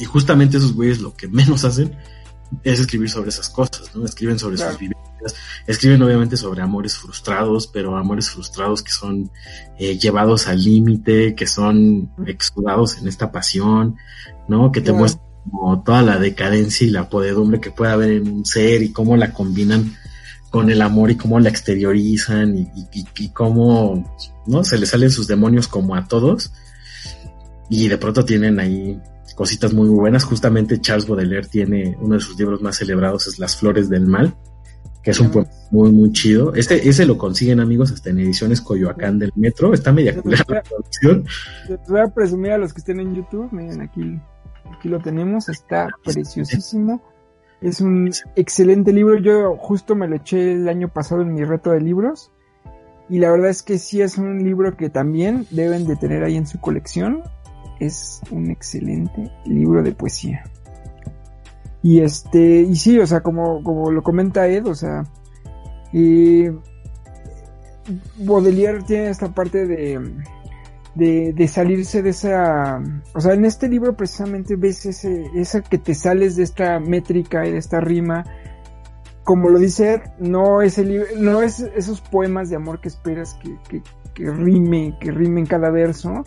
[0.00, 1.94] Y justamente esos güeyes lo que menos hacen
[2.64, 4.04] es escribir sobre esas cosas, ¿no?
[4.04, 4.72] Escriben sobre Claro.
[4.72, 5.34] sus vivencias,
[5.66, 9.30] escriben obviamente sobre amores frustrados, pero amores frustrados que son
[9.78, 13.96] eh, llevados al límite, que son exudados en esta pasión,
[14.48, 14.70] ¿no?
[14.72, 14.98] Que te Claro.
[14.98, 18.92] muestran como toda la decadencia y la podedumbre que puede haber en un ser y
[18.92, 19.96] cómo la combinan
[20.50, 22.68] con el amor y cómo la exteriorizan y,
[23.18, 24.14] y, cómo,
[24.46, 24.62] ¿no?
[24.64, 26.52] Se les salen sus demonios como a todos
[27.70, 29.00] y de pronto tienen ahí
[29.34, 30.24] cositas muy buenas.
[30.24, 34.34] Justamente Charles Baudelaire tiene uno de sus libros más celebrados, es Las Flores del Mal,
[35.02, 36.54] que es un poema muy, muy chido.
[36.54, 39.72] Este, ese lo consiguen amigos hasta en ediciones Coyoacán del Metro.
[39.72, 41.24] Está media culera la traducción.
[41.88, 43.48] Voy a presumir a los que estén en YouTube.
[43.52, 44.20] Miren, aquí,
[44.70, 45.48] aquí lo tenemos.
[45.48, 47.02] Está preciosísimo.
[47.60, 49.18] Es un excelente libro.
[49.18, 52.30] Yo justo me lo eché el año pasado en mi reto de libros.
[53.08, 56.36] Y la verdad es que sí es un libro que también deben de tener ahí
[56.36, 57.22] en su colección.
[57.86, 60.44] Es un excelente libro de poesía.
[61.82, 65.04] Y este, y sí, o sea, como, como lo comenta Ed, o sea,
[65.92, 66.54] eh,
[68.18, 70.00] Baudelaire tiene esta parte de,
[70.94, 72.80] de, de salirse de esa,
[73.14, 77.46] o sea, en este libro precisamente ves ese, esa que te sales de esta métrica
[77.46, 78.24] y de esta rima,
[79.24, 83.34] como lo dice Ed, no es el no es esos poemas de amor que esperas
[83.42, 83.82] que, que,
[84.14, 86.24] que rime, que rime en cada verso,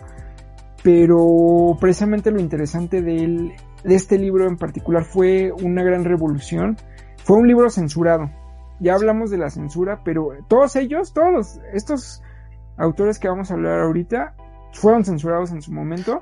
[0.86, 6.78] pero precisamente lo interesante de él, de este libro en particular fue una gran revolución,
[7.24, 8.30] fue un libro censurado,
[8.80, 12.22] ya hablamos de la censura, pero todos ellos, todos estos
[12.78, 14.36] autores que vamos a hablar ahorita,
[14.74, 16.22] fueron censurados en su momento.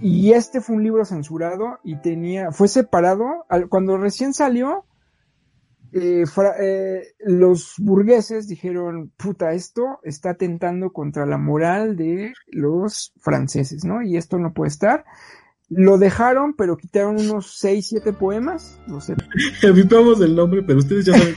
[0.00, 4.84] Y este fue un libro censurado y tenía, fue separado, al- cuando recién salió,
[5.92, 13.12] eh, fra- eh, los burgueses dijeron, puta, esto está atentando contra la moral de los
[13.20, 14.02] franceses, ¿no?
[14.02, 15.04] Y esto no puede estar.
[15.70, 19.14] Lo dejaron, pero quitaron unos 6, 7 poemas, no sé,
[19.62, 21.36] Evitamos el nombre, pero ustedes ya saben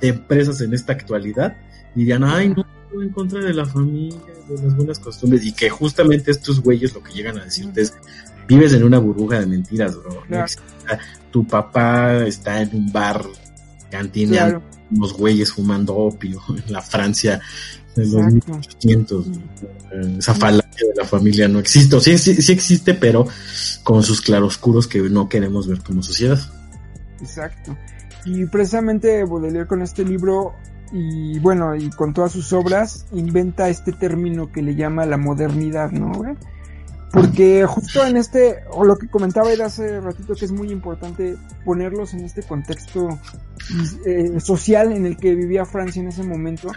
[0.00, 1.56] de empresas en esta actualidad
[1.94, 2.64] dirían, ay, no,
[3.02, 7.02] en contra de la familia, de las buenas costumbres, y que justamente estos güeyes lo
[7.02, 7.94] que llegan a decirte es,
[8.48, 10.22] vives en una burbuja de mentiras, bro.
[10.26, 10.46] Claro.
[11.30, 13.22] tu papá está en un bar
[13.92, 17.40] cantineando claro, unos güeyes fumando opio en la Francia
[17.94, 18.52] de los exacto.
[18.52, 19.26] 1800.
[19.26, 22.00] Eh, Esa falacia de la familia no existe.
[22.00, 23.26] Sí, sí, sí existe, pero
[23.84, 26.40] con sus claroscuros que no queremos ver como sociedad.
[27.20, 27.76] Exacto.
[28.24, 30.54] Y precisamente Baudelaire con este libro
[30.92, 35.90] y bueno, y con todas sus obras inventa este término que le llama la modernidad,
[35.90, 36.12] ¿no?
[36.12, 36.34] güey?
[37.12, 41.36] Porque justo en este, o lo que comentaba era hace ratito que es muy importante
[41.64, 43.20] ponerlos en este contexto
[44.06, 46.72] eh, social en el que vivía Francia en ese momento,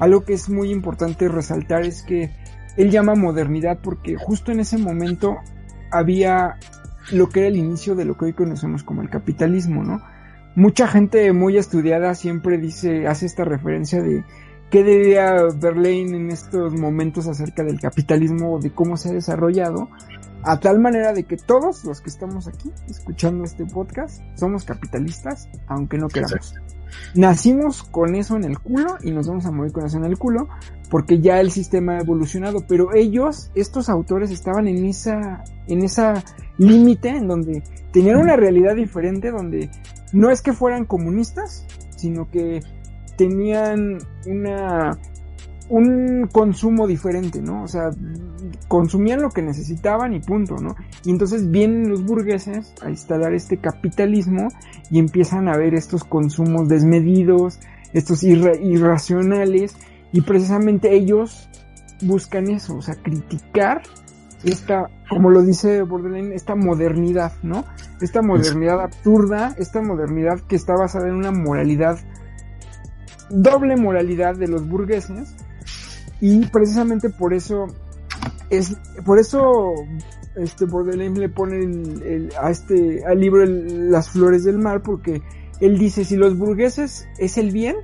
[0.00, 2.32] algo que es muy importante resaltar es que
[2.76, 5.36] él llama modernidad porque justo en ese momento
[5.90, 6.56] había
[7.12, 10.02] lo que era el inicio de lo que hoy conocemos como el capitalismo, ¿no?
[10.54, 14.24] Mucha gente muy estudiada siempre dice, hace esta referencia de
[14.70, 19.88] qué diría Verlaine en estos momentos acerca del capitalismo o de cómo se ha desarrollado,
[20.42, 25.48] a tal manera de que todos los que estamos aquí escuchando este podcast somos capitalistas,
[25.66, 26.54] aunque no queramos.
[27.14, 30.16] Nacimos con eso en el culo y nos vamos a morir con eso en el
[30.16, 30.48] culo
[30.90, 36.22] porque ya el sistema ha evolucionado, pero ellos, estos autores estaban en esa en esa
[36.56, 39.70] límite en donde tenían una realidad diferente donde
[40.12, 42.62] no es que fueran comunistas, sino que
[43.18, 44.98] tenían una
[45.68, 47.62] un consumo diferente, ¿no?
[47.62, 47.90] O sea,
[48.68, 50.74] consumían lo que necesitaban y punto, ¿no?
[51.04, 54.48] Y entonces vienen los burgueses a instalar este capitalismo
[54.90, 57.60] y empiezan a ver estos consumos desmedidos,
[57.92, 59.76] estos irra irracionales,
[60.10, 61.50] y precisamente ellos
[62.02, 63.82] buscan eso, o sea, criticar
[64.44, 67.64] esta, como lo dice Borderline, esta modernidad, ¿no?
[68.00, 71.98] Esta modernidad absurda, esta modernidad que está basada en una moralidad,
[73.30, 75.34] doble moralidad de los burgueses,
[76.20, 77.66] y precisamente por eso
[78.50, 79.72] es, por eso
[80.34, 85.22] este Baudelaire le pone el, a este, al libro Las Flores del Mal, porque
[85.60, 87.76] él dice, si los burgueses es el bien,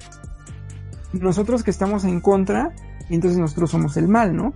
[1.12, 2.74] nosotros que estamos en contra,
[3.10, 4.54] entonces nosotros somos el mal, ¿no?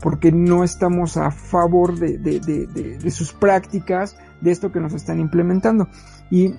[0.00, 2.66] porque no estamos a favor de, de, de,
[2.98, 5.88] de, sus prácticas, de esto que nos están implementando.
[6.30, 6.54] Y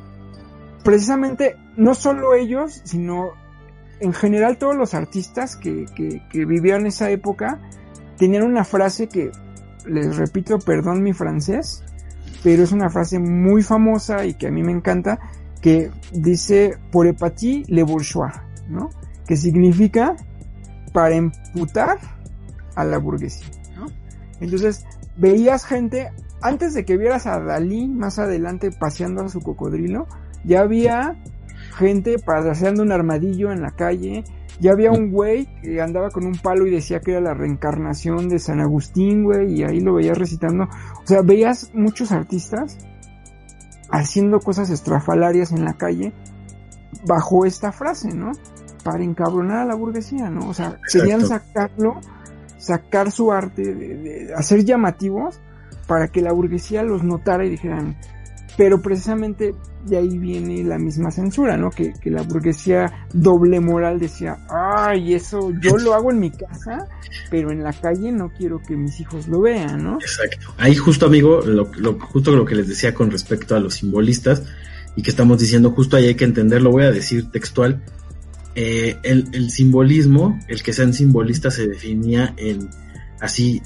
[0.83, 3.31] precisamente no solo ellos, sino
[3.99, 7.59] en general todos los artistas que, que, que vivían esa época
[8.17, 9.31] tenían una frase que,
[9.85, 11.83] les repito, perdón mi francés,
[12.43, 15.19] pero es una frase muy famosa y que a mí me encanta,
[15.61, 18.33] que dice por epati le bourgeois,
[18.69, 18.89] ¿no?
[19.27, 20.15] Que significa
[20.93, 21.97] para imputar
[22.75, 23.87] a la burguesía, ¿no?
[24.39, 24.85] Entonces,
[25.17, 30.07] veías gente, antes de que vieras a Dalí más adelante paseando a su cocodrilo,
[30.43, 31.17] ya había
[31.77, 34.23] gente paseando un armadillo en la calle,
[34.59, 38.27] ya había un güey que andaba con un palo y decía que era la reencarnación
[38.27, 40.63] de San Agustín, güey, y ahí lo veías recitando.
[40.63, 42.77] O sea, veías muchos artistas
[43.89, 46.11] haciendo cosas estrafalarias en la calle
[47.05, 48.31] bajo esta frase, ¿no?
[48.83, 50.49] Para encabronar a la burguesía, ¿no?
[50.49, 52.01] O sea, querían sacarlo,
[52.57, 55.39] sacar su arte, de, hacer llamativos
[55.87, 57.95] para que la burguesía los notara y dijeran,
[58.57, 59.53] pero precisamente
[59.85, 61.69] de ahí viene la misma censura, ¿no?
[61.69, 66.87] Que, que, la burguesía doble moral decía, ay, eso yo lo hago en mi casa,
[67.29, 69.99] pero en la calle no quiero que mis hijos lo vean, ¿no?
[70.01, 70.53] Exacto.
[70.57, 74.43] Ahí justo, amigo, lo, lo, justo lo que les decía con respecto a los simbolistas
[74.95, 77.83] y que estamos diciendo, justo ahí hay que entenderlo, voy a decir textual,
[78.55, 82.69] eh, el, el simbolismo, el que sean simbolistas se definía en
[83.21, 83.61] así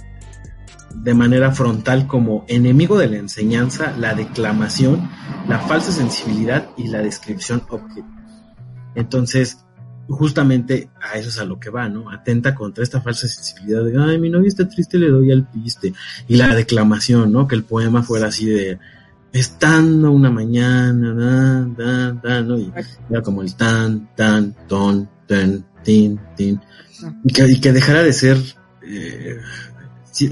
[0.95, 5.09] de manera frontal como enemigo de la enseñanza, la declamación,
[5.47, 8.07] la falsa sensibilidad y la descripción objetiva.
[8.95, 9.65] Entonces,
[10.07, 12.09] justamente a eso es a lo que va, ¿no?
[12.11, 15.93] Atenta contra esta falsa sensibilidad de, ay, mi novia está triste, le doy al piste.
[16.27, 17.47] Y la declamación, ¿no?
[17.47, 18.79] Que el poema fuera así de,
[19.31, 21.13] estando una mañana,
[21.77, 22.57] da, da, ¿no?
[22.57, 22.71] Y
[23.09, 26.59] era como el tan, tan, ton, ten, tin, tin.
[27.23, 28.37] Y que, y que dejara de ser,
[28.83, 29.37] eh,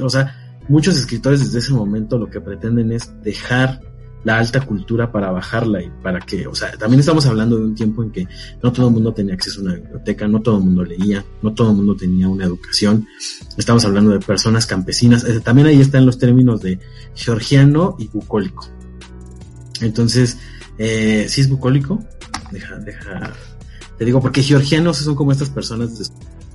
[0.02, 0.36] o sea,
[0.69, 3.82] muchos escritores desde ese momento lo que pretenden es dejar
[4.23, 7.75] la alta cultura para bajarla y para que, o sea, también estamos hablando de un
[7.75, 8.27] tiempo en que
[8.62, 11.53] no todo el mundo tenía acceso a una biblioteca, no todo el mundo leía, no
[11.53, 13.08] todo el mundo tenía una educación.
[13.58, 15.23] Estamos hablando de personas campesinas.
[15.23, 16.79] Eh, también ahí están los términos de
[17.15, 18.67] georgiano y bucólico.
[19.82, 20.38] Entonces,
[20.77, 22.03] eh, si es bucólico,
[22.51, 23.34] deja, deja,
[23.97, 26.05] te digo, porque georgianos son como estas personas de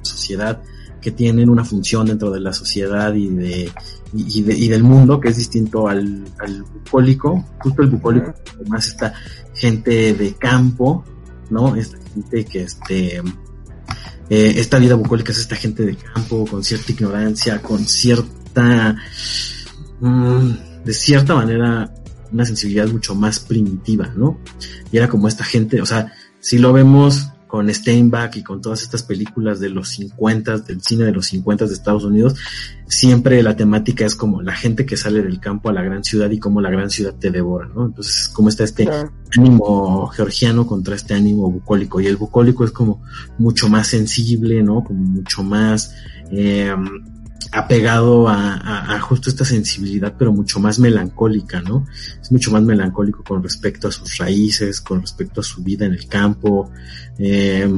[0.03, 0.63] sociedad
[1.05, 3.71] que tienen una función dentro de la sociedad y de
[4.15, 8.89] y, de, y del mundo que es distinto al, al bucólico justo el bucólico además
[8.89, 9.13] esta
[9.53, 11.05] gente de campo
[11.51, 13.19] no esta gente que este
[14.31, 18.97] eh, esta vida bucólica es esta gente de campo con cierta ignorancia con cierta
[20.01, 20.51] mm,
[20.87, 21.93] de cierta manera
[22.33, 24.41] una sensibilidad mucho más primitiva no
[24.91, 28.83] y era como esta gente o sea si lo vemos con Steinbach y con todas
[28.83, 32.35] estas películas de los 50, del cine de los 50 de Estados Unidos,
[32.89, 36.29] siempre la temática es como la gente que sale del campo a la gran ciudad
[36.33, 37.87] y cómo la gran ciudad te devora, ¿no?
[37.87, 38.89] Entonces, como está este
[39.39, 43.05] ánimo georgiano contra este ánimo bucólico, y el bucólico es como
[43.39, 44.83] mucho más sensible, ¿no?
[44.83, 45.95] Como mucho más,
[46.33, 46.75] eh,
[47.53, 51.87] apegado a, a, justo esta sensibilidad, pero mucho más melancólica, ¿no?
[52.21, 55.93] Es mucho más melancólico con respecto a sus raíces, con respecto a su vida en
[55.93, 56.71] el campo.
[57.19, 57.71] Eh,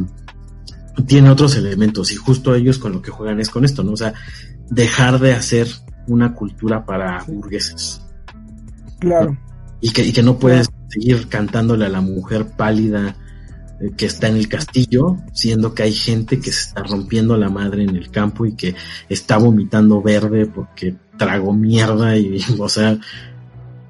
[1.07, 3.93] tiene otros elementos y justo ellos con lo que juegan es con esto, ¿no?
[3.93, 4.15] O sea,
[4.71, 5.69] dejar de hacer
[6.07, 8.01] una cultura para burgueses.
[8.99, 9.37] Claro.
[9.81, 13.15] Y que, y que no puedes seguir cantándole a la mujer pálida
[13.97, 17.85] que está en el castillo, siendo que hay gente que se está rompiendo la madre
[17.85, 18.75] en el campo y que
[19.09, 22.99] está vomitando verde porque tragó mierda y, o sea,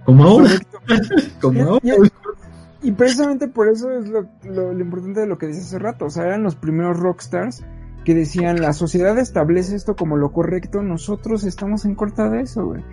[0.05, 0.51] como ahora.
[1.41, 2.09] como ahora.
[2.83, 6.11] Y, precisamente por eso es lo, lo, importante de lo que dices hace rato, o
[6.11, 7.65] sea, eran los primeros rockstars
[8.05, 12.65] que decían, la sociedad establece esto como lo correcto, nosotros estamos en contra de eso,
[12.65, 12.85] güey.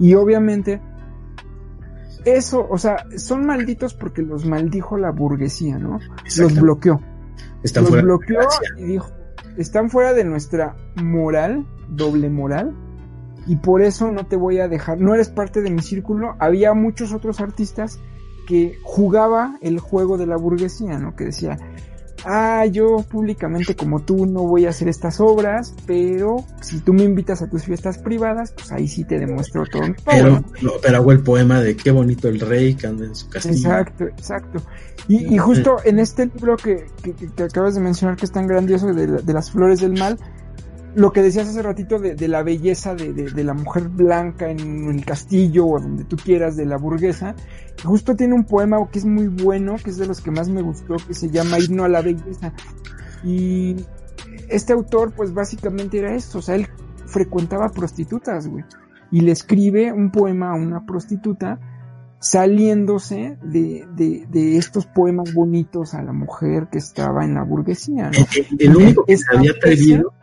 [0.00, 0.80] Y obviamente
[2.26, 6.00] eso, o sea, son malditos porque los maldijo la burguesía, ¿no?
[6.36, 7.00] Los bloqueó.
[7.62, 8.40] Están los bloqueó
[8.76, 9.10] y dijo,
[9.56, 12.74] están fuera de nuestra moral, doble moral,
[13.46, 16.34] y por eso no te voy a dejar, no eres parte de mi círculo.
[16.40, 18.00] Había muchos otros artistas
[18.46, 21.14] que jugaba el juego de la burguesía, ¿no?
[21.14, 21.56] Que decía,
[22.26, 27.04] ah, yo públicamente como tú no voy a hacer estas obras, pero si tú me
[27.04, 29.82] invitas a tus fiestas privadas, pues ahí sí te demuestro todo.
[30.04, 30.44] Pero,
[30.82, 33.56] pero hago el poema de qué bonito el rey que anda en su castillo.
[33.56, 34.62] Exacto, exacto.
[35.08, 38.46] Y, y justo en este libro que, que, que, acabas de mencionar que es tan
[38.46, 40.18] grandioso de, de las flores del mal,
[40.96, 44.88] lo que decías hace ratito de, de la belleza de, de, la mujer blanca en
[44.88, 47.34] el castillo o donde tú quieras de la burguesa,
[47.84, 50.62] justo tiene un poema que es muy bueno, que es de los que más me
[50.62, 52.54] gustó, que se llama Himno a la Belleza.
[53.22, 53.76] Y
[54.48, 56.66] este autor pues básicamente era esto, o sea, él
[57.04, 58.64] frecuentaba prostitutas, güey.
[59.10, 61.60] Y le escribe un poema a una prostituta
[62.20, 68.10] saliéndose de, de, de estos poemas bonitos a la mujer que estaba en la burguesía.
[68.10, 68.26] ¿no?
[68.58, 70.14] El, el único que se había atrevido,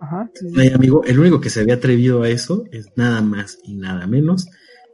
[0.00, 0.54] Ajá, sí, sí.
[0.60, 4.06] ay, amigo, el único que se había atrevido a eso es nada más y nada
[4.06, 4.46] menos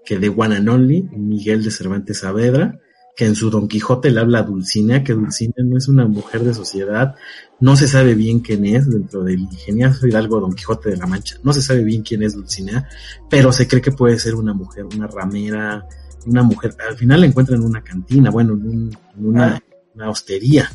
[0.05, 2.79] que de One and Only, Miguel de Cervantes Saavedra,
[3.17, 6.43] que en su Don Quijote le habla a Dulcinea, que Dulcinea no es una mujer
[6.43, 7.15] de sociedad,
[7.61, 11.37] no se sabe bien quién es dentro del ingenioso Hidalgo Don Quijote de la Mancha,
[11.45, 12.89] no se sabe bien quién es Dulcinea,
[13.31, 15.87] pero se cree que puede ser una mujer, una ramera,
[16.27, 19.63] una mujer, al final la encuentran en una cantina, bueno, en, un- en una,
[19.95, 20.71] una hostería.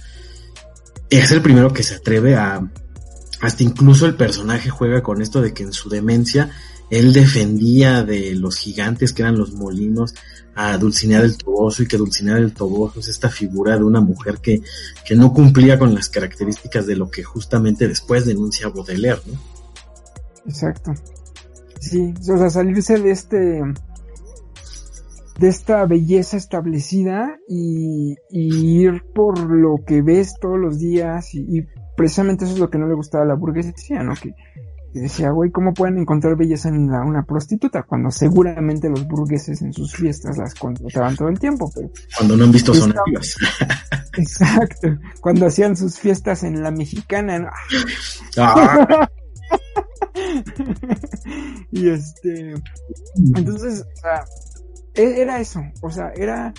[1.09, 2.61] Es el primero que se atreve a,
[3.41, 6.49] hasta incluso el personaje juega con esto de que en su demencia
[6.89, 10.15] él defendía de los gigantes que eran los molinos
[10.55, 14.39] a Dulcinea del Toboso y que Dulcinea del Toboso es esta figura de una mujer
[14.39, 14.61] que,
[15.05, 19.39] que no cumplía con las características de lo que justamente después denuncia Baudelaire, ¿no?
[20.45, 20.93] Exacto.
[21.79, 23.61] Sí, o sea, salirse de este
[25.39, 31.65] de esta belleza establecida y, ir por lo que ves todos los días y
[31.99, 34.13] precisamente eso es lo que no le gustaba a la burguesía, ¿no?
[34.15, 34.33] Que,
[34.93, 37.83] que decía, güey, ¿cómo pueden encontrar belleza en la- una prostituta?
[37.83, 42.45] Cuando seguramente los burgueses en sus fiestas las contrataban todo el tiempo, pero Cuando no
[42.45, 43.35] han visto sonativas.
[44.17, 44.87] exacto,
[45.19, 47.49] cuando hacían sus fiestas en la mexicana, ¿no?
[48.37, 49.09] Ah,
[51.71, 52.53] y este,
[53.35, 54.23] entonces, o sea,
[54.95, 56.53] e- era eso, o sea, era,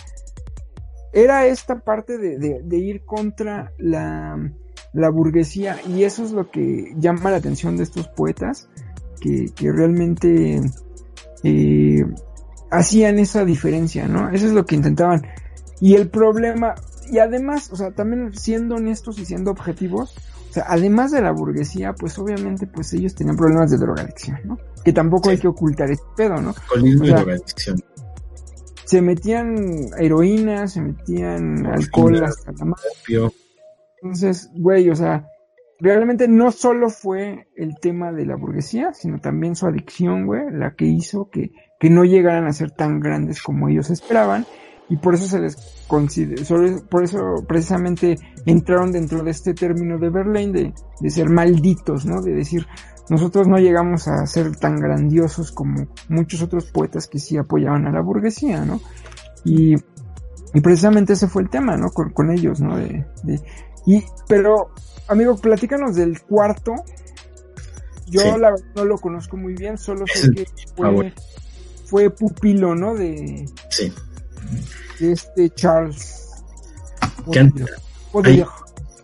[1.12, 4.36] era esta parte de, de- de ir contra la,
[4.92, 8.68] la burguesía y eso es lo que llama la atención de estos poetas
[9.20, 10.60] que, que realmente
[11.44, 12.04] eh,
[12.70, 14.30] hacían esa diferencia, ¿no?
[14.30, 15.26] Eso es lo que intentaban.
[15.80, 16.74] Y el problema,
[17.10, 20.14] y además, o sea, también siendo honestos y siendo objetivos,
[20.50, 24.58] o sea, además de la burguesía, pues obviamente, pues ellos tenían problemas de drogadicción, ¿no?
[24.84, 25.30] Que tampoco Sí.
[25.30, 26.50] hay que ocultar ese pedo, ¿no?
[26.50, 27.80] alcoholismo O y drogadicción.
[28.84, 33.30] Se metían heroína, se metían alcohol hasta la madre.
[34.02, 35.26] Entonces, güey, o sea,
[35.78, 40.74] realmente no solo fue el tema de la burguesía, sino también su adicción, güey, la
[40.74, 44.46] que hizo que, que no llegaran a ser tan grandes como ellos esperaban.
[44.88, 46.42] Y por eso se les considera,
[46.90, 52.20] por eso precisamente entraron dentro de este término de Verlaine de, de ser malditos, ¿no?
[52.20, 52.66] De decir,
[53.08, 57.92] nosotros no llegamos a ser tan grandiosos como muchos otros poetas que sí apoyaban a
[57.92, 58.80] la burguesía, ¿no?
[59.44, 59.76] Y,
[60.54, 61.90] y precisamente ese fue el tema, ¿no?
[61.90, 62.76] Con, con ellos, ¿no?
[62.76, 63.40] De, de-
[63.86, 64.70] y, pero,
[65.08, 66.74] amigo, platícanos del cuarto.
[68.06, 68.28] Yo Sí.
[68.40, 70.46] la verdad no lo conozco muy bien, solo sé que
[70.82, 70.92] ah,
[71.86, 72.94] fue, pupilo, ¿no?
[72.94, 73.92] De, Sí.
[74.98, 76.28] de este Charles.
[77.32, 77.54] Que an-
[78.12, 78.46] Baudelaire.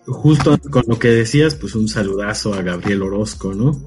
[0.07, 3.81] Justo con lo que decías, pues un saludazo a Gabriel Orozco, ¿no?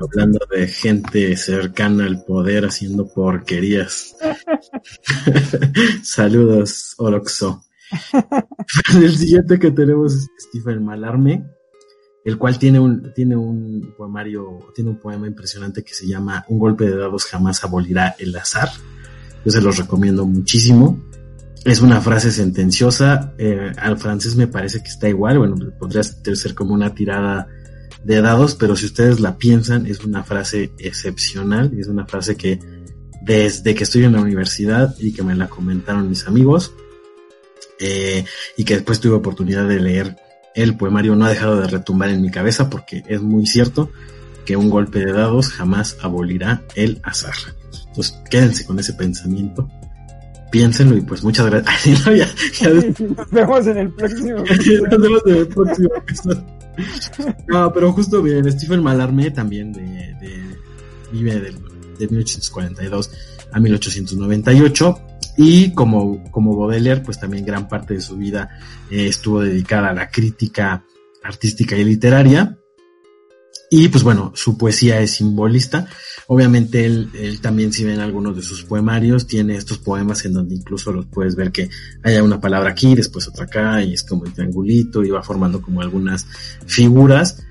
[0.00, 4.16] Hablando de gente cercana al poder haciendo porquerías.
[6.02, 7.64] Saludos, Oroxo.
[8.94, 11.44] El siguiente que tenemos es Stephen Malarme,
[12.24, 16.58] el cual tiene un, tiene un poemario, tiene un poema impresionante que se llama Un
[16.58, 18.68] golpe de dados jamás abolirá el azar.
[19.44, 21.00] Yo se los recomiendo muchísimo.
[21.64, 23.32] Es una frase sentenciosa.
[23.38, 25.38] eh, al francés me parece que está igual.
[25.38, 27.48] Bueno, podría ser como una tirada
[28.02, 31.72] de dados, pero si ustedes la piensan, es una frase excepcional.
[31.78, 32.58] Es una frase que
[33.22, 36.72] desde que estoy en la universidad y que me la comentaron mis amigos,
[37.80, 38.24] eh,
[38.56, 40.16] y que después tuve oportunidad de leer
[40.54, 43.90] el poemario, no ha dejado de retumbar en mi cabeza porque es muy cierto
[44.44, 47.34] que un golpe de dados jamás abolirá el azar.
[47.88, 49.68] Entonces, quédense con ese pensamiento
[50.50, 51.68] piénsenlo y pues muchas gracias.
[51.86, 52.28] Ay, no, ya,
[52.60, 54.38] ya des- Nos vemos en el próximo.
[54.90, 56.44] nos vemos en el próximo episodio.
[57.48, 60.56] No, pero justo bien, Stephen Malarmé también de, de-
[61.12, 61.56] vive del,
[61.98, 63.10] de 1842
[63.52, 64.98] a 1898
[65.36, 68.58] y como, como Baudelaire, pues también gran parte de su vida
[68.90, 70.84] eh, estuvo dedicada a la crítica
[71.22, 72.58] artística y literaria.
[73.68, 75.86] Y pues bueno, su poesía es simbolista.
[76.28, 80.54] Obviamente él, él también si ven algunos de sus poemarios, tiene estos poemas en donde
[80.54, 81.68] incluso los puedes ver que
[82.04, 85.60] haya una palabra aquí, después otra acá, y es como el triangulito, y va formando
[85.60, 86.26] como algunas
[86.66, 87.45] figuras.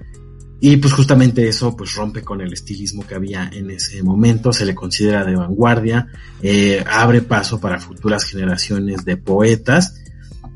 [0.68, 4.66] Y pues justamente eso pues rompe con el estilismo que había en ese momento, se
[4.66, 6.08] le considera de vanguardia,
[6.42, 10.02] eh, abre paso para futuras generaciones de poetas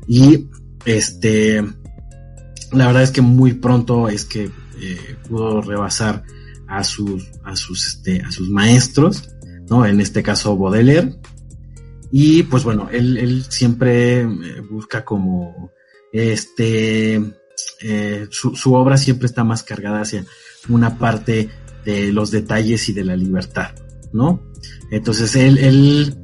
[0.08, 0.48] y
[0.84, 1.62] este
[2.72, 4.50] la verdad es que muy pronto es que
[4.80, 6.24] eh, pudo rebasar
[6.66, 9.30] a sus a sus este a sus maestros,
[9.68, 9.86] ¿no?
[9.86, 11.20] En este caso Baudelaire.
[12.10, 14.26] Y pues bueno, él, él siempre eh,
[14.68, 15.70] busca como
[16.12, 17.39] este
[17.82, 20.24] eh, su, su obra siempre está más cargada hacia
[20.68, 21.48] una parte
[21.84, 23.74] de los detalles y de la libertad,
[24.12, 24.42] ¿no?
[24.90, 26.14] Entonces él, él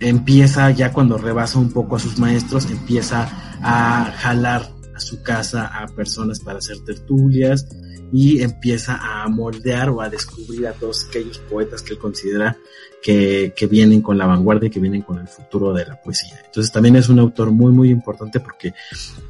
[0.00, 3.28] empieza ya cuando rebasa un poco a sus maestros, empieza
[3.62, 7.66] a jalar a su casa a personas para hacer tertulias
[8.12, 12.56] y empieza a moldear o a descubrir a todos aquellos poetas que él considera
[13.04, 16.40] que, que vienen con la vanguardia, que vienen con el futuro de la poesía.
[16.46, 18.72] Entonces también es un autor muy, muy importante porque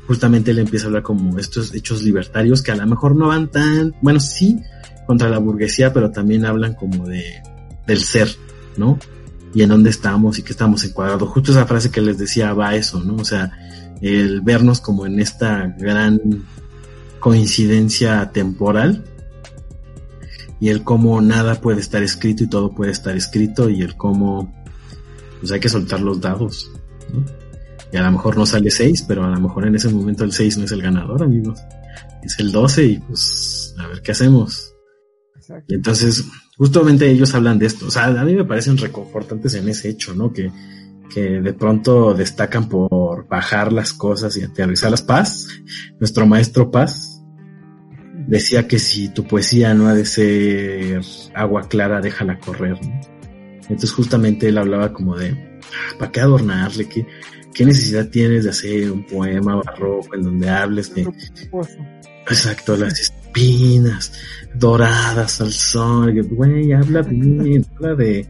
[0.06, 3.50] justamente él empieza a hablar como estos hechos libertarios que a lo mejor no van
[3.50, 4.60] tan, bueno, sí,
[5.08, 7.42] contra la burguesía, pero también hablan como de,
[7.84, 8.28] del ser,
[8.76, 8.96] ¿no?
[9.52, 11.28] Y en dónde estamos y que estamos encuadrados.
[11.30, 13.16] Justo esa frase que les decía va a eso, ¿no?
[13.16, 13.58] O sea,
[14.00, 16.20] el vernos como en esta gran
[17.18, 19.02] coincidencia temporal
[20.64, 24.50] y el cómo nada puede estar escrito y todo puede estar escrito y el cómo
[25.38, 26.70] pues hay que soltar los dados.
[27.12, 27.22] ¿no?
[27.92, 30.32] Y a lo mejor no sale 6, pero a lo mejor en ese momento el
[30.32, 31.60] 6 no es el ganador, amigos.
[32.22, 34.74] Es el 12 y pues a ver qué hacemos.
[35.36, 35.66] Exacto.
[35.68, 36.24] Y entonces,
[36.56, 37.88] justamente ellos hablan de esto.
[37.88, 40.32] O sea, a mí me parecen reconfortantes en ese hecho, ¿no?
[40.32, 40.50] Que,
[41.12, 45.46] que de pronto destacan por bajar las cosas y aterrizar las paz.
[46.00, 47.13] Nuestro maestro Paz
[48.26, 51.00] decía que si tu poesía no ha de ser
[51.34, 52.78] agua clara, déjala correr.
[52.82, 53.00] ¿no?
[53.62, 56.88] Entonces justamente él hablaba como de, "Ah, ¿para qué adornarle?
[56.88, 57.06] ¿Qué,
[57.54, 61.06] ¿Qué necesidad tienes de hacer un poema barroco en donde hables de,
[62.28, 64.12] exacto, las espinas
[64.54, 66.12] doradas al sol?
[66.14, 68.26] Que, Güey, habla bien, habla de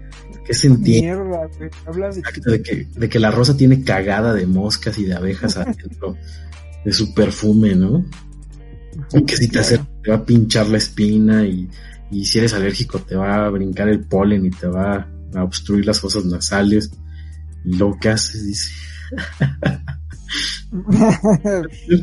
[0.47, 1.07] qué se entiende.
[1.17, 1.71] Mierda, güey.
[1.87, 5.15] Habla de Exacto, de que, de que la rosa tiene cagada de moscas y de
[5.15, 6.17] abejas adentro
[6.85, 8.05] de su perfume, ¿no?
[9.13, 11.69] Y que si te acercas te va a pinchar la espina y,
[12.11, 15.87] y si eres alérgico te va a brincar el polen y te va a obstruir
[15.87, 16.91] las fosas nasales.
[17.65, 18.47] Y luego, ¿qué haces?
[18.47, 18.71] Dice.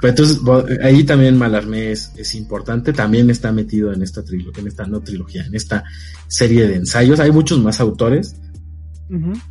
[0.00, 0.40] Pero entonces,
[0.82, 5.00] ahí también Malarmé es, es importante, también está metido en esta trilogía, en esta no
[5.00, 5.84] trilogía, en esta
[6.28, 7.18] serie de ensayos.
[7.18, 8.36] Hay muchos más autores,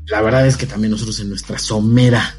[0.07, 2.36] la verdad es que también nosotros en nuestra somera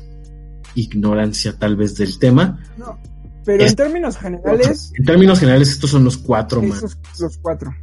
[0.74, 2.98] ignorancia tal vez del tema, No,
[3.46, 6.82] pero Es- en términos generales, en términos generales estos son los cuatro más.
[7.18, 7.74] los cuatro.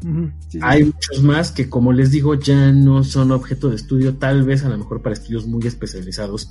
[0.49, 0.59] Sí.
[0.61, 4.63] Hay muchos más que como les digo ya no son objeto de estudio, tal vez
[4.65, 6.49] a lo mejor para estudios muy especializados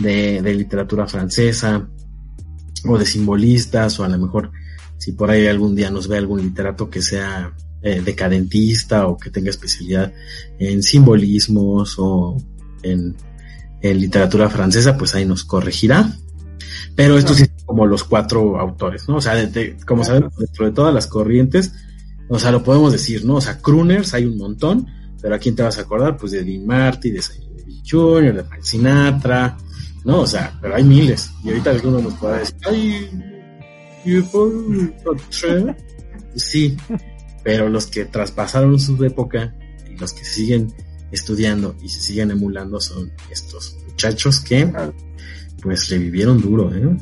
[0.00, 1.86] de, de literatura francesa
[2.88, 4.50] o de simbolistas o a lo mejor
[4.96, 9.30] si por ahí algún día nos ve algún literato que sea eh, decadentista o que
[9.30, 10.12] tenga especialidad
[10.58, 12.36] en simbolismos o
[12.82, 13.14] en,
[13.82, 16.14] en literatura francesa, pues ahí nos corregirá.
[16.94, 19.18] Pero estos sí como los cuatro autores, ¿no?
[19.18, 21.72] O sea, de- de- como sabemos, dentro de todas las corrientes,
[22.28, 23.36] o sea, lo podemos decir, ¿no?
[23.36, 24.88] O sea, crooners hay un montón,
[25.22, 26.16] pero ¿a quién te vas a acordar?
[26.16, 29.56] Pues de Dean Marty, de Davis Jr., de Frank Sinatra,
[30.04, 30.22] ¿no?
[30.22, 31.30] O sea, pero hay miles.
[31.44, 33.08] Y ahorita algunos nos pueden decir, ay,
[34.04, 34.24] you
[35.30, 35.76] Trevor".
[36.34, 36.76] Sí,
[37.44, 39.54] pero los que traspasaron su época
[39.88, 40.72] y los que siguen
[41.12, 44.64] estudiando y se siguen emulando son estos muchachos que
[45.62, 46.96] pues le vivieron duro, ¿eh?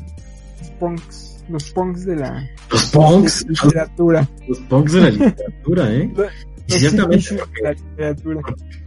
[0.79, 4.29] Punks, los punks de la Los punks, de la literatura.
[4.47, 6.13] los punks de la literatura, ¿eh?
[6.67, 8.41] Y ciertamente, de la literatura.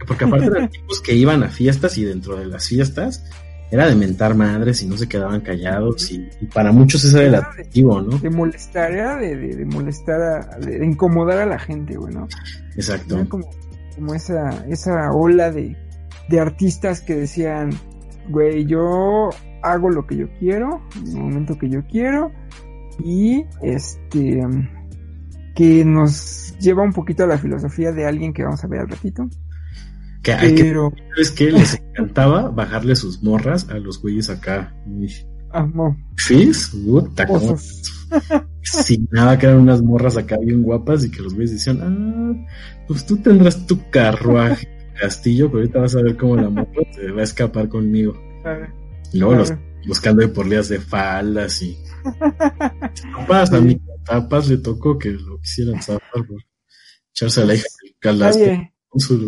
[0.07, 3.25] porque aparte eran tipos que iban a fiestas y dentro de las fiestas
[3.71, 7.27] era de mentar madres y no se quedaban callados y, y para muchos ese era
[7.27, 8.17] el atractivo, ¿no?
[8.19, 12.13] De molestar, era de, de, de molestar, a, de, de incomodar a la gente, güey,
[12.13, 12.27] ¿no?
[12.75, 13.15] Exacto.
[13.15, 13.49] Era como,
[13.95, 15.75] como esa, esa ola de,
[16.29, 17.71] de artistas que decían,
[18.29, 19.29] güey, yo
[19.63, 22.31] hago lo que yo quiero, en el momento que yo quiero,
[23.03, 24.41] y este,
[25.55, 28.89] que nos lleva un poquito a la filosofía de alguien que vamos a ver al
[28.89, 29.27] ratito,
[30.21, 31.51] Que hay que pero, ¿Sabes qué?
[31.51, 34.75] Les encantaba bajarle sus morras a los güeyes acá.
[35.51, 36.69] amo, ¿Fis?
[36.69, 37.57] Puta, como
[38.61, 42.45] sin nada que eran unas morras acá bien guapas y que los güeyes decían, ah,
[42.87, 44.67] pues tú tendrás tu carruaje,
[44.99, 48.13] castillo, pero ahorita vas a ver cómo la morra se va a escapar conmigo.
[49.13, 49.53] Y luego los
[49.87, 51.77] buscando por días de faldas y
[53.17, 56.41] tapas, a mi tapas le tocó que lo quisieran zafar por
[57.11, 58.39] echarse a la hija del calasco.
[58.39, 58.73] Nadie.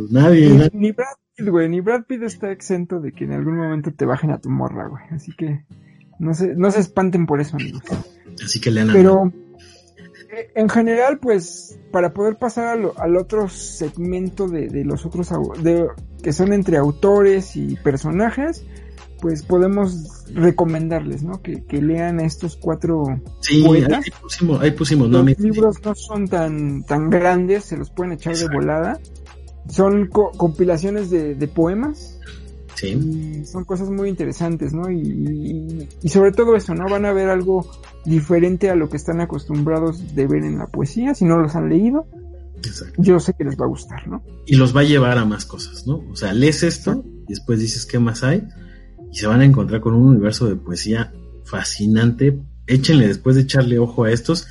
[0.10, 0.72] Nadie, ni, nadie.
[0.74, 4.06] ni Brad Pitt, güey, ni Brad Pitt está exento de que en algún momento te
[4.06, 5.04] bajen a tu morra, güey.
[5.12, 5.66] Así que
[6.20, 7.82] no se, no se espanten por eso, amigos.
[8.44, 9.32] Así que lean Pero
[10.30, 15.30] eh, en general, pues, para poder pasar al, al otro segmento de, de los otros
[15.64, 15.88] de,
[16.22, 18.66] que son entre autores y personajes,
[19.26, 21.42] pues podemos recomendarles, ¿no?
[21.42, 24.06] Que, que lean estos cuatro Sí, poetas.
[24.06, 24.76] ahí pusimos, ahí.
[25.10, 29.00] Los libros no son tan, tan grandes, se los pueden echar de volada.
[29.68, 32.20] Son co- compilaciones de, de poemas
[32.76, 34.92] Sí, y son cosas muy interesantes, ¿no?
[34.92, 36.86] Y, y- y sobre todo eso, ¿no?
[36.88, 37.66] Van a ver algo
[38.06, 41.68] diferente a lo que están acostumbrados de ver en la poesía, si no los han
[41.70, 42.06] leído.
[42.64, 42.94] Exacto.
[43.02, 44.22] yo sé que les va a gustar, ¿no?
[44.46, 46.04] Y los va a llevar a más cosas, ¿no?
[46.12, 48.44] O sea, lees esto y después dices qué más hay
[49.16, 51.14] y se van a encontrar con un universo de poesía
[51.46, 52.38] fascinante.
[52.68, 54.46] Échenle, después de echarle ojo a estos,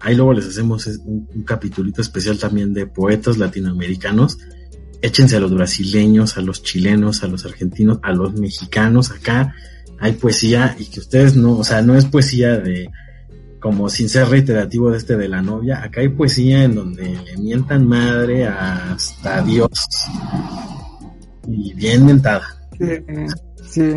[0.00, 4.38] ahí luego les hacemos un, un capitulito especial también de poetas latinoamericanos.
[5.02, 9.12] Échense a los brasileños, a los chilenos, a los argentinos, a los mexicanos.
[9.12, 9.54] Acá
[10.00, 12.90] hay poesía y que ustedes no, o sea, no es poesía de
[13.60, 15.80] como sin ser reiterativo de este de la novia.
[15.80, 19.70] Acá hay poesía en donde le mientan madre hasta Dios
[21.46, 22.58] y bien mentada.
[23.70, 23.94] Sí.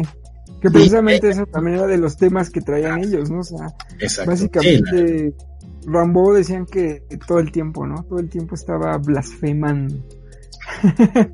[0.61, 3.39] Que precisamente eso también era de los temas que traían ellos, ¿no?
[3.39, 3.67] O sea,
[3.99, 4.31] Exacto.
[4.31, 5.33] básicamente
[5.85, 8.03] Rambo decían que todo el tiempo, ¿no?
[8.03, 9.95] Todo el tiempo estaba blasfemando.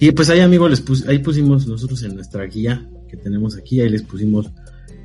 [0.00, 3.80] y pues ahí, amigos, les pus ahí pusimos nosotros en nuestra guía que tenemos aquí,
[3.80, 4.50] ahí les pusimos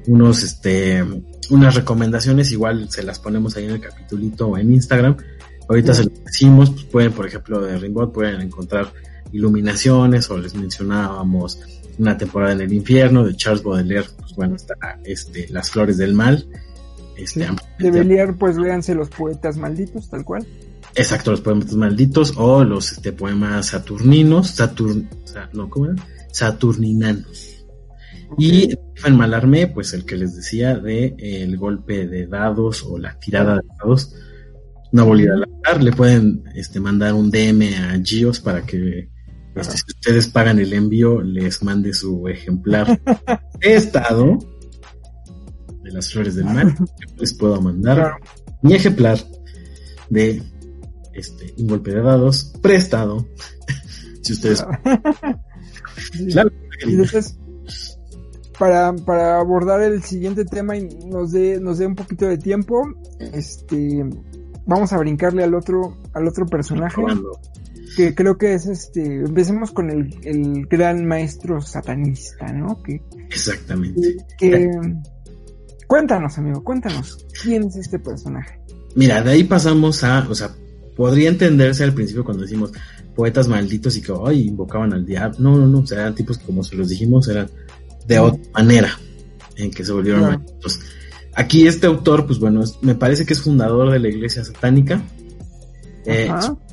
[0.07, 1.03] unos, este,
[1.51, 5.15] unas recomendaciones, igual se las ponemos ahí en el capitulito o en Instagram.
[5.67, 6.03] Ahorita sí.
[6.03, 8.91] se los decimos, pues pueden, por ejemplo, de Rimbaud pueden encontrar
[9.31, 11.59] iluminaciones o les mencionábamos
[11.99, 16.13] una temporada en el infierno de Charles Baudelaire, pues bueno, está este, Las Flores del
[16.13, 16.47] Mal.
[17.17, 17.55] Este, sí.
[17.79, 20.47] De Beliar, pues véanse los poetas malditos, tal cual.
[20.95, 25.09] Exacto, los poetas malditos o los este, poemas saturninos, Saturn,
[25.53, 25.95] no, ¿cómo era?
[26.31, 27.65] Saturninanos.
[28.31, 28.47] Okay.
[28.47, 32.97] Y en Malarmé, pues el que les decía de eh, el golpe de dados o
[32.97, 34.15] la tirada de dados,
[34.91, 39.09] una bolida al azar, le pueden este, mandar un DM a Gios para que
[39.63, 42.99] si ustedes pagan el envío, les mande su ejemplar
[43.59, 44.37] de estado
[45.83, 46.75] de las flores del mar.
[47.17, 48.17] Les puedo mandar
[48.61, 49.17] mi ejemplar
[50.09, 50.41] de
[51.13, 53.27] este un golpe de dados prestado.
[54.21, 54.65] si ustedes.
[56.31, 56.51] claro.
[56.87, 57.37] Y entonces,
[58.57, 62.87] para, para abordar el siguiente tema y nos dé nos dé un poquito de tiempo,
[63.33, 64.05] este
[64.65, 67.01] vamos a brincarle al otro al otro personaje
[67.95, 74.17] que creo que es este empecemos con el, el gran maestro satanista no que exactamente.
[74.37, 74.69] que,
[75.87, 78.59] cuéntanos amigo cuéntanos quién es este personaje
[78.95, 80.51] mira de ahí pasamos a o sea
[80.95, 82.71] podría entenderse al principio cuando decimos
[83.15, 85.37] poetas malditos y que ay invocaban al diablo.
[85.39, 87.49] No no no o sea eran tipos que como se los dijimos eran
[88.07, 88.99] de otra manera
[89.55, 90.39] en que se volvieron claro.
[90.39, 90.79] malditos.
[91.35, 95.01] Aquí este autor, pues bueno, es, me parece que es fundador de la iglesia satánica.
[96.05, 96.29] Eh,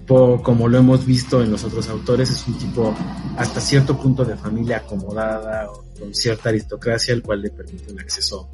[0.06, 2.94] tipo, como lo hemos visto en los otros autores, es un tipo
[3.36, 7.98] hasta cierto punto de familia acomodada, o con cierta aristocracia, el cual le permite un
[7.98, 8.48] acceso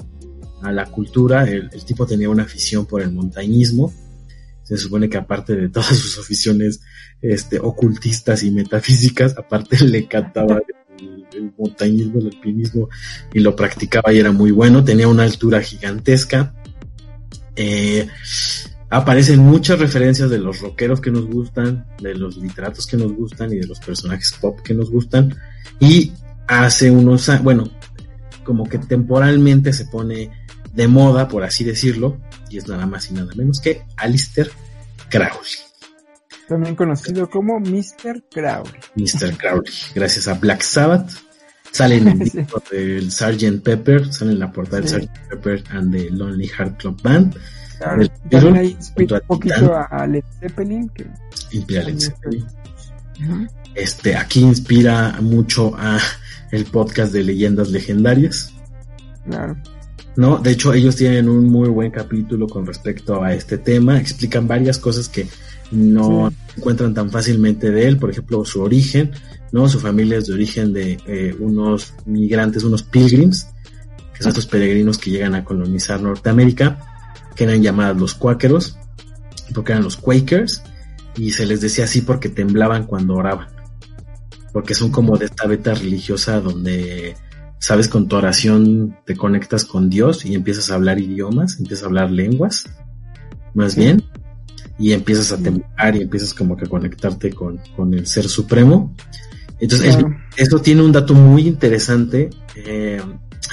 [0.63, 1.43] a la cultura.
[1.43, 3.93] El, el, tipo tenía una afición por el montañismo.
[4.63, 6.81] Se supone que aparte de todas sus aficiones
[7.21, 10.59] este, ocultistas y metafísicas, aparte le cantaba
[11.33, 12.89] el montañismo, el alpinismo
[13.31, 16.55] y lo practicaba y era muy bueno, tenía una altura gigantesca.
[17.55, 18.07] Eh,
[18.93, 23.51] aparecen muchas referencias de los rockeros que nos gustan, de los literatos que nos gustan
[23.51, 25.35] y de los personajes pop que nos gustan.
[25.79, 26.13] Y
[26.47, 27.69] hace unos años, bueno,
[28.43, 30.29] como que temporalmente se pone
[30.73, 32.19] de moda, por así decirlo,
[32.49, 34.51] y es nada más y nada menos que Alistair
[35.09, 35.73] Crowley
[36.47, 38.23] también conocido como Mr.
[38.31, 38.79] Crowley.
[38.95, 39.37] Mr.
[39.37, 41.11] Crowley, gracias a Black Sabbath.
[41.71, 42.75] Sale en el disco sí.
[42.75, 43.63] del Sgt.
[43.63, 44.95] Pepper, sale en la portada sí.
[44.95, 45.29] del Sgt.
[45.29, 47.35] Pepper and the Lonely Heart Club Band.
[47.83, 50.89] Claro, también ahí inspira un poquito a Led Zeppelin.
[50.89, 51.05] Que
[51.51, 52.45] inspira a Led Zeppelin.
[53.19, 53.49] -huh.
[53.75, 55.97] Este, aquí inspira mucho a
[56.51, 58.53] el podcast de leyendas legendarias.
[59.25, 59.57] Claro.
[60.15, 60.37] ¿no?
[60.37, 64.77] De hecho, ellos tienen un muy buen capítulo con respecto a este tema, explican varias
[64.77, 65.27] cosas que
[65.71, 66.35] no sí.
[66.57, 69.11] encuentran tan fácilmente de él, por ejemplo, su origen,
[69.51, 69.67] ¿no?
[69.67, 73.47] Su familia es de origen de eh, unos migrantes, unos pilgrims,
[74.13, 76.92] que son estos peregrinos que llegan a colonizar Norteamérica,
[77.35, 78.77] que eran llamados los cuáqueros,
[79.53, 80.63] porque eran los quakers,
[81.15, 83.47] y se les decía así porque temblaban cuando oraban,
[84.51, 87.15] porque son como de esta beta religiosa donde
[87.63, 91.87] sabes, con tu oración te conectas con Dios y empiezas a hablar idiomas, empiezas a
[91.87, 92.65] hablar lenguas,
[93.53, 94.03] más bien,
[94.77, 98.93] y empiezas a temblar y empiezas como que a conectarte con, con el ser supremo.
[99.61, 102.31] Entonces, el, eso tiene un dato muy interesante.
[102.53, 103.01] Eh,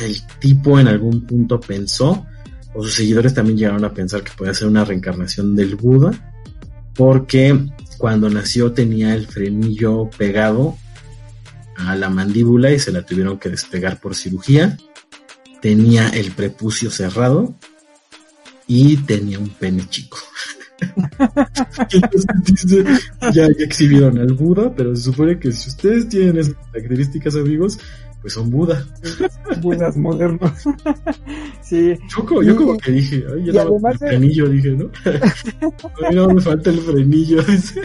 [0.02, 2.26] el tipo en algún punto pensó,
[2.74, 6.12] o sus seguidores también llegaron a pensar que podía ser una reencarnación del Buda,
[6.94, 7.58] porque
[7.98, 10.76] cuando nació tenía el frenillo pegado
[11.76, 14.76] a la mandíbula y se la tuvieron que despegar por cirugía.
[15.60, 17.54] Tenía el prepucio cerrado
[18.66, 20.18] y tenía un pene chico.
[21.92, 27.78] Ya, ya, exhibieron al Buda, pero se supone que si ustedes tienen esas características, amigos,
[28.20, 28.84] pues son Buda.
[29.60, 30.52] Budas modernos.
[31.62, 31.94] sí.
[32.08, 34.90] Choco, yo como que dije, ay, yo no, el de- frenillo, dije, ¿no?
[36.06, 37.80] a mí no me falta el frenillo, dice.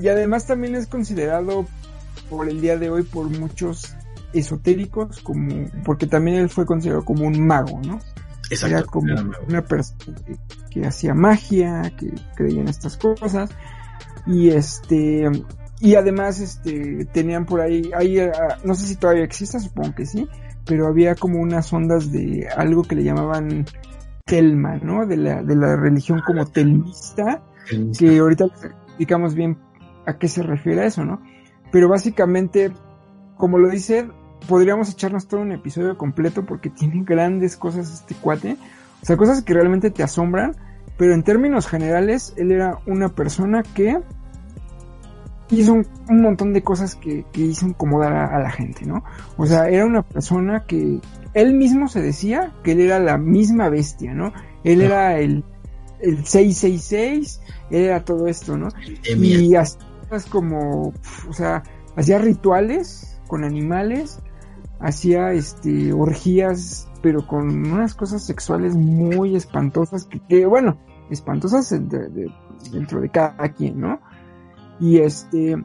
[0.00, 1.66] Y además también es considerado
[2.30, 3.94] por el día de hoy por muchos
[4.32, 7.94] esotéricos como porque también él fue considerado como un mago, ¿no?
[8.50, 8.90] Era Exacto.
[8.90, 9.44] como era mago.
[9.48, 10.36] una persona que,
[10.70, 13.50] que hacía magia, que creía en estas cosas
[14.26, 15.28] y este
[15.80, 20.06] y además este tenían por ahí, ahí ah, no sé si todavía exista, supongo que
[20.06, 20.26] sí,
[20.66, 23.64] pero había como unas ondas de algo que le llamaban
[24.24, 25.06] telma, ¿no?
[25.06, 28.44] De la de la religión como telmista El- que ahorita
[28.86, 29.56] explicamos bien
[30.06, 31.22] a qué se refiere a eso, ¿no?
[31.70, 32.72] Pero básicamente,
[33.36, 34.08] como lo dice,
[34.48, 38.56] podríamos echarnos todo un episodio completo porque tiene grandes cosas este cuate,
[39.02, 40.56] o sea, cosas que realmente te asombran,
[40.96, 43.98] pero en términos generales, él era una persona que
[45.50, 49.02] hizo un, un montón de cosas que, que hizo incomodar a, a la gente, ¿no?
[49.36, 51.00] O sea, era una persona que
[51.34, 54.32] él mismo se decía que él era la misma bestia, ¿no?
[54.64, 55.44] Él era el,
[56.00, 57.40] el 666,
[57.70, 58.68] él era todo esto, ¿no?
[59.14, 59.78] Y hacía
[60.08, 60.92] cosas como,
[61.28, 61.62] o sea,
[61.96, 64.20] hacía rituales con animales,
[64.80, 70.78] hacía este orgías, pero con unas cosas sexuales muy espantosas que, que, bueno,
[71.10, 72.32] espantosas de- de-
[72.72, 74.00] dentro de cada quien, ¿no?
[74.80, 75.62] Y este,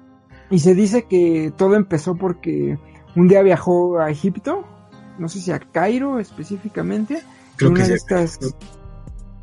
[0.50, 2.78] y se dice que todo empezó porque
[3.16, 4.66] un día viajó a Egipto,
[5.20, 7.22] no sé si a Cairo específicamente,
[7.56, 8.40] Creo una que de estas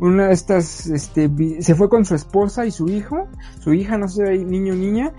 [0.00, 3.28] una de estas este se fue con su esposa y su hijo
[3.60, 5.12] su hija no sé niño o niña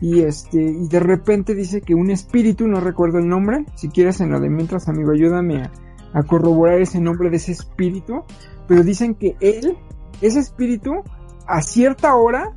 [0.00, 4.20] y este y de repente dice que un espíritu no recuerdo el nombre si quieres
[4.20, 5.72] en lo de mientras amigo ayúdame a,
[6.12, 8.24] a corroborar ese nombre de ese espíritu
[8.66, 9.76] pero dicen que él
[10.20, 10.92] ese espíritu
[11.46, 12.52] a cierta hora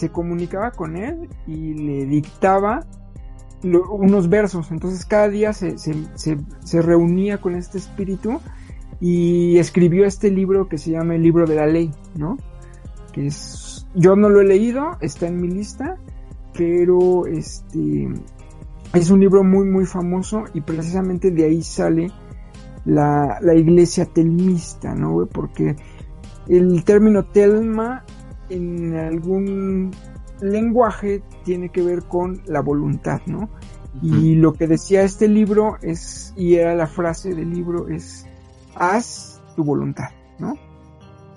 [0.00, 2.86] se comunicaba con él y le dictaba
[3.62, 8.40] unos versos entonces cada día se, se, se, reunía con este espíritu
[9.00, 12.38] y escribió este libro que se llama el libro de la ley, ¿no?
[13.12, 15.96] Que es, yo no lo he leído, está en mi lista,
[16.56, 18.08] pero este
[18.94, 22.10] es un libro muy muy famoso y precisamente de ahí sale
[22.86, 25.26] la, la iglesia telmista, ¿no?
[25.26, 25.76] Porque
[26.48, 28.04] el término telma
[28.50, 29.90] en algún
[30.40, 33.50] lenguaje tiene que ver con la voluntad, ¿no?
[34.02, 38.24] Y lo que decía este libro es, y era la frase del libro, es
[38.74, 40.54] haz tu voluntad, ¿no?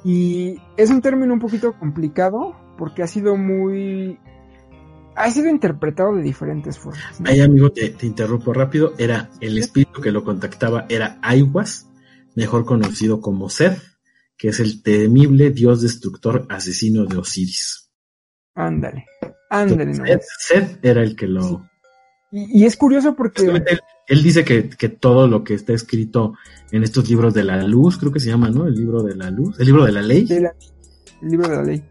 [0.04, 4.20] Y es un término un poquito complicado porque ha sido muy...
[5.16, 7.20] ha sido interpretado de diferentes formas.
[7.20, 7.30] ¿no?
[7.30, 8.94] Ahí, amigo, te, te interrumpo rápido.
[8.98, 11.90] Era el espíritu que lo contactaba, era Aiwas,
[12.36, 13.80] mejor conocido como Seth,
[14.44, 17.90] que es el temible dios destructor asesino de Osiris.
[18.56, 19.06] Ándale,
[19.50, 20.28] ándale, Seth, nomás.
[20.38, 21.70] Seth era el que lo.
[22.30, 23.42] Y, y es curioso porque...
[23.46, 23.64] Él,
[24.06, 26.34] él dice que, que todo lo que está escrito
[26.74, 28.68] en estos libros de la luz, creo que se llama, ¿no?
[28.68, 30.26] El libro de la luz, el libro de la ley.
[30.26, 30.56] de la-
[31.22, 31.84] el libro de la ley.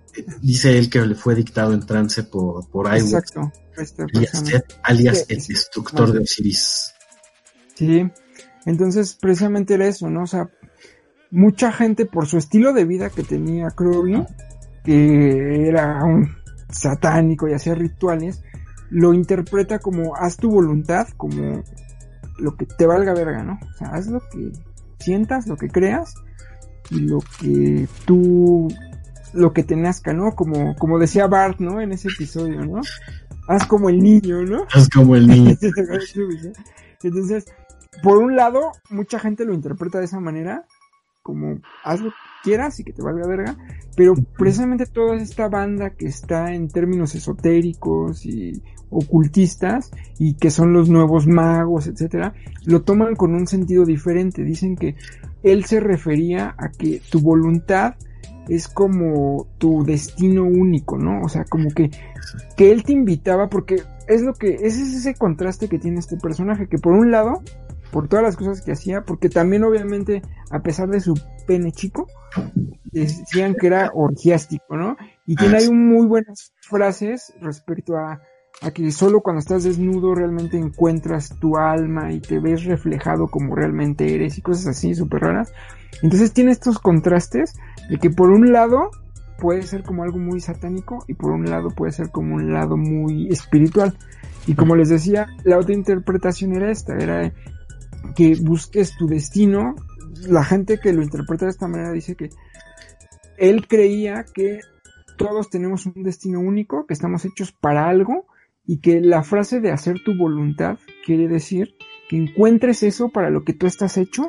[0.43, 3.51] Dice él que le fue dictado en trance por, por Exacto.
[3.79, 4.43] Esta alias.
[4.47, 5.53] Seth, alias Sí, el sí.
[5.55, 6.93] destructor de Osiris.
[7.77, 8.05] Sí,
[8.67, 10.25] entonces precisamente era eso, ¿no?
[10.25, 10.51] O sea,
[11.33, 14.25] mucha gente por su estilo de vida que tenía Crowley,
[14.85, 16.29] que era un
[16.69, 18.43] satánico y hacía rituales,
[18.91, 21.65] lo interpreta como haz tu voluntad, como
[22.39, 23.59] lo que te valga verga, ¿no?
[23.63, 24.53] O sea, haz lo que
[24.99, 26.15] sientas, lo que creas
[26.91, 28.69] y lo que tú,
[29.33, 30.35] lo que te nazca, ¿no?
[30.35, 31.81] Como, como decía Bart, ¿no?
[31.81, 32.83] En ese episodio, ¿no?
[33.49, 34.67] Haz como el niño, ¿no?
[34.75, 35.57] Es como el niño.
[37.03, 37.47] Entonces,
[38.03, 40.67] por un lado, mucha gente lo interpreta de esa manera,
[41.23, 43.57] como haz lo que quieras y que te valga verga,
[43.97, 50.73] pero precisamente toda esta banda que está en términos esotéricos y ocultistas y que son
[50.73, 52.35] los nuevos magos, etcétera,
[52.67, 54.45] lo toman con un sentido diferente.
[54.45, 54.97] Dicen que
[55.43, 57.95] él se refería a que tu voluntad
[58.49, 61.23] es como tu destino único, ¿no?
[61.23, 61.91] O sea, como que
[62.57, 66.17] que él te invitaba porque es lo que ese es ese contraste que tiene este
[66.17, 67.43] personaje que por un lado
[67.93, 71.15] por todas las cosas que hacía porque también obviamente a pesar de su
[71.47, 72.09] pene chico
[72.91, 78.21] decían que era orgiástico no y tiene Ah, ahí muy buenas frases respecto a
[78.61, 83.55] a que solo cuando estás desnudo realmente encuentras tu alma y te ves reflejado como
[83.55, 85.53] realmente eres y cosas así súper raras.
[86.03, 87.55] Entonces tiene estos contrastes
[87.89, 88.91] de que por un lado
[89.39, 92.77] puede ser como algo muy satánico y por un lado puede ser como un lado
[92.77, 93.97] muy espiritual.
[94.47, 97.33] Y como les decía, la otra interpretación era esta, era
[98.17, 99.75] que busques tu destino.
[100.29, 102.31] La gente que lo interpreta de esta manera dice que
[103.39, 104.61] él creía que
[105.17, 108.27] todos tenemos un destino único, que estamos hechos para algo
[108.67, 111.75] y que la frase de hacer tu voluntad quiere decir
[112.09, 114.29] que encuentres eso para lo que tú estás hecho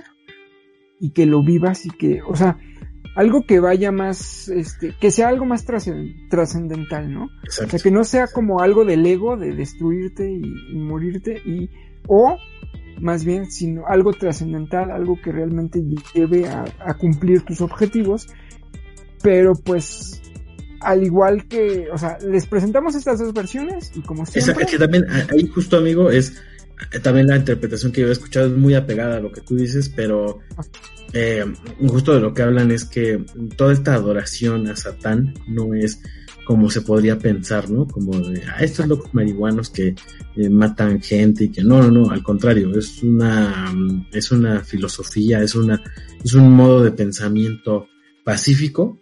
[1.00, 2.58] y que lo vivas y que, o sea,
[3.16, 7.26] algo que vaya más, este, que sea algo más trascendental, ¿no?
[7.26, 11.70] O sea, que no sea como algo del ego de destruirte y, morirte y,
[12.08, 12.38] o
[13.04, 15.84] más bien, sino algo trascendental, algo que realmente
[16.14, 18.28] lleve a, a cumplir tus objetivos,
[19.22, 20.22] pero pues
[20.80, 24.54] al igual que, o sea, les presentamos estas dos versiones y como siempre...
[24.54, 26.42] Exacto, que también ahí justo amigo es
[27.02, 29.90] también la interpretación que yo he escuchado es muy apegada a lo que tú dices,
[29.90, 30.40] pero
[31.14, 31.46] eh,
[31.88, 33.24] justo de lo que hablan es que
[33.56, 36.02] toda esta adoración a Satán no es
[36.46, 37.88] como se podría pensar, ¿no?
[37.88, 39.96] Como de, ah, estos locos marihuanos que
[40.36, 43.74] eh, matan gente y que no, no, no, al contrario, es una,
[44.12, 45.82] es una filosofía, es una,
[46.24, 47.88] es un modo de pensamiento
[48.24, 49.00] pacífico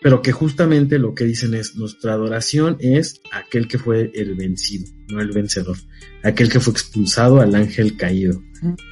[0.00, 4.86] pero que justamente lo que dicen es, nuestra adoración es aquel que fue el vencido,
[5.08, 5.76] no el vencedor,
[6.22, 8.40] aquel que fue expulsado al ángel caído.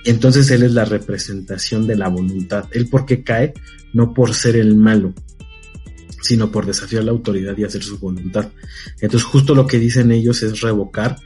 [0.05, 2.67] Entonces él es la representación de la voluntad.
[2.73, 3.55] Él porque cae,
[3.93, 5.15] no por ser el malo,
[6.27, 8.51] sino por desafiar la autoridad y hacer su voluntad.
[9.01, 11.17] Entonces justo lo que dicen ellos es revocar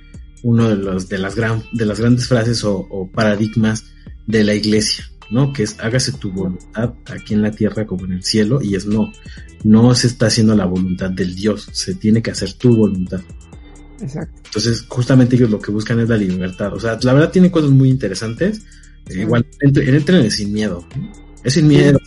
[0.42, 3.84] uno de los de las gran, de las grandes frases o, o paradigmas
[4.26, 5.52] de la iglesia, ¿no?
[5.52, 8.86] Que es hágase tu voluntad aquí en la tierra como en el cielo y es
[8.86, 9.12] no,
[9.64, 13.20] no se está haciendo la voluntad del Dios, se tiene que hacer tu voluntad.
[14.00, 14.40] Exacto.
[14.44, 16.72] Entonces, justamente ellos lo que buscan es la libertad.
[16.74, 18.62] O sea, la verdad tiene cosas muy interesantes.
[19.08, 20.86] igual, entren, sin miedo.
[21.44, 21.98] Es sin miedo.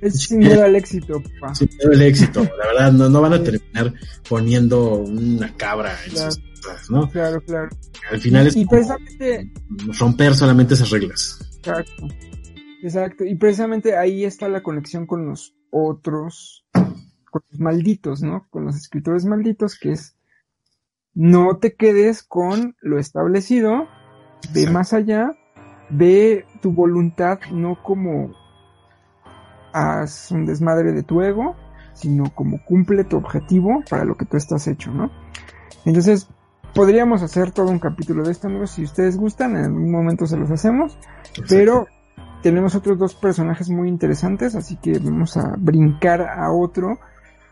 [0.00, 1.54] Es sin miedo al éxito, papá.
[1.54, 2.42] Sin miedo al éxito.
[2.44, 3.92] La verdad, no, no van a terminar
[4.28, 7.10] poniendo una cabra en sus cosas, ¿no?
[7.10, 7.68] Claro, claro.
[8.10, 9.52] Al final es y precisamente...
[9.98, 11.40] romper solamente esas reglas.
[11.58, 12.08] Exacto.
[12.82, 13.24] Exacto.
[13.24, 18.46] Y precisamente ahí está la conexión con los otros, con los malditos, ¿no?
[18.50, 20.16] Con los escritores malditos, que es
[21.14, 23.88] no te quedes con lo establecido,
[24.52, 25.36] ve más allá,
[25.90, 28.32] ve tu voluntad no como
[29.78, 31.56] haz un desmadre de tu ego,
[31.94, 35.10] sino como cumple tu objetivo para lo que tú estás hecho, ¿no?
[35.84, 36.28] Entonces,
[36.74, 40.36] podríamos hacer todo un capítulo de esto, amigos, si ustedes gustan, en algún momento se
[40.36, 40.98] los hacemos,
[41.48, 41.86] pero
[42.42, 46.98] tenemos otros dos personajes muy interesantes, así que vamos a brincar a otro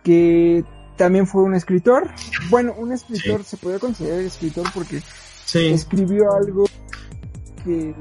[0.02, 0.64] que
[0.96, 2.08] también fue un escritor.
[2.50, 5.02] Bueno, un escritor se puede considerar escritor porque
[5.54, 6.64] escribió algo
[7.64, 7.94] que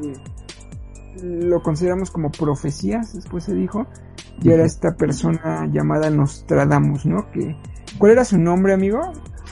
[1.23, 3.87] lo consideramos como profecías, después se dijo,
[4.41, 7.29] y era esta persona llamada Nostradamus, ¿no?
[7.31, 7.55] Que,
[7.97, 8.99] ¿Cuál era su nombre, amigo?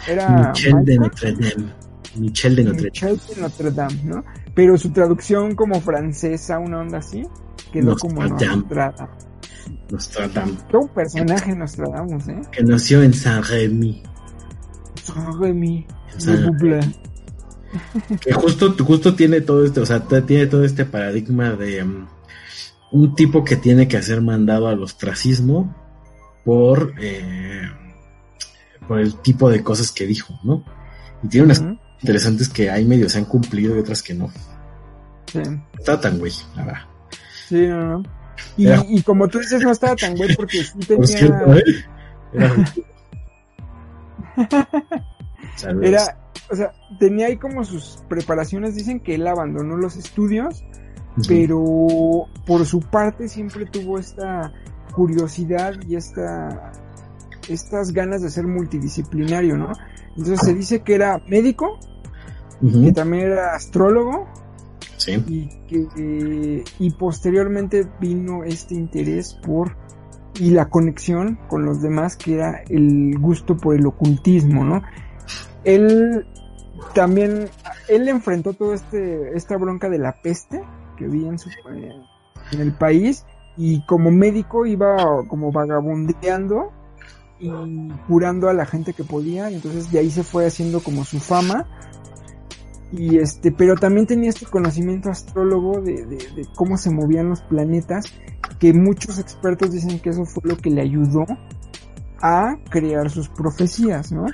[0.08, 1.74] Era Michel de Notre Dame.
[2.18, 2.92] Michel de Notre Dame.
[2.92, 4.24] Michel de Notre Dame, ¿no?
[4.54, 7.24] Pero su traducción como francesa, una onda así,
[7.72, 9.10] quedó como Nostradamus.
[9.90, 10.64] Nostradamus.
[10.70, 12.42] Qué un personaje Nostradamus, ¿eh?
[12.52, 14.04] Que nació en Saint-Rémy.
[15.02, 15.88] Saint-Rémy.
[18.22, 22.08] Que justo, justo tiene todo este, o sea, tiene todo este paradigma de um,
[22.92, 25.76] un tipo que tiene que ser mandado al ostracismo
[26.46, 27.70] por, eh,
[28.88, 30.64] por el tipo de cosas que dijo, ¿no?
[31.24, 31.64] Y tiene unas
[32.02, 34.32] interesantes que hay medio se han cumplido y otras que no.
[35.32, 35.42] Sí.
[35.78, 36.82] Está tan güey, la verdad.
[37.48, 38.04] Sí, no, no.
[38.58, 38.68] Y,
[38.98, 41.08] y, como tú dices, no estaba tan güey porque sí tenía...
[41.08, 41.64] Cierto, ¿eh?
[42.34, 42.56] Era...
[45.82, 50.64] Era, o sea, tenía ahí como sus preparaciones, dicen que él abandonó los estudios,
[51.28, 54.52] pero por su parte siempre tuvo esta
[54.94, 56.72] curiosidad y esta
[57.50, 59.74] estas ganas de ser multidisciplinario, ¿no?
[60.16, 61.78] Entonces se dice que era médico,
[62.62, 64.28] que también era astrólogo,
[65.28, 69.76] y que y posteriormente vino este interés por
[70.40, 74.82] y la conexión con los demás que era el gusto por el ocultismo, ¿no?
[75.64, 76.26] Él
[76.94, 77.50] también
[77.88, 80.64] él enfrentó todo este esta bronca de la peste
[80.98, 81.50] que había en su
[82.52, 83.26] en el país
[83.58, 84.98] y como médico iba
[85.28, 86.72] como vagabundeando
[87.40, 87.52] y
[88.08, 91.20] curando a la gente que podía, y entonces de ahí se fue haciendo como su
[91.20, 91.68] fama.
[92.92, 98.06] Y este, pero también tenía este conocimiento astrólogo de, de, cómo se movían los planetas,
[98.60, 101.26] que muchos expertos dicen que eso fue lo que le ayudó
[102.22, 104.26] a crear sus profecías, ¿no?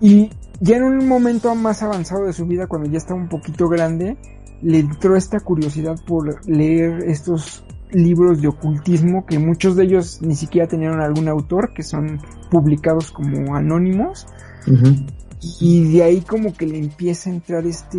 [0.00, 0.30] Y
[0.60, 4.16] ya en un momento más avanzado de su vida, cuando ya estaba un poquito grande,
[4.62, 10.34] le entró esta curiosidad por leer estos libros de ocultismo que muchos de ellos ni
[10.34, 12.20] siquiera tenían algún autor, que son
[12.50, 14.26] publicados como anónimos.
[15.60, 17.98] Y de ahí como que le empieza a entrar este,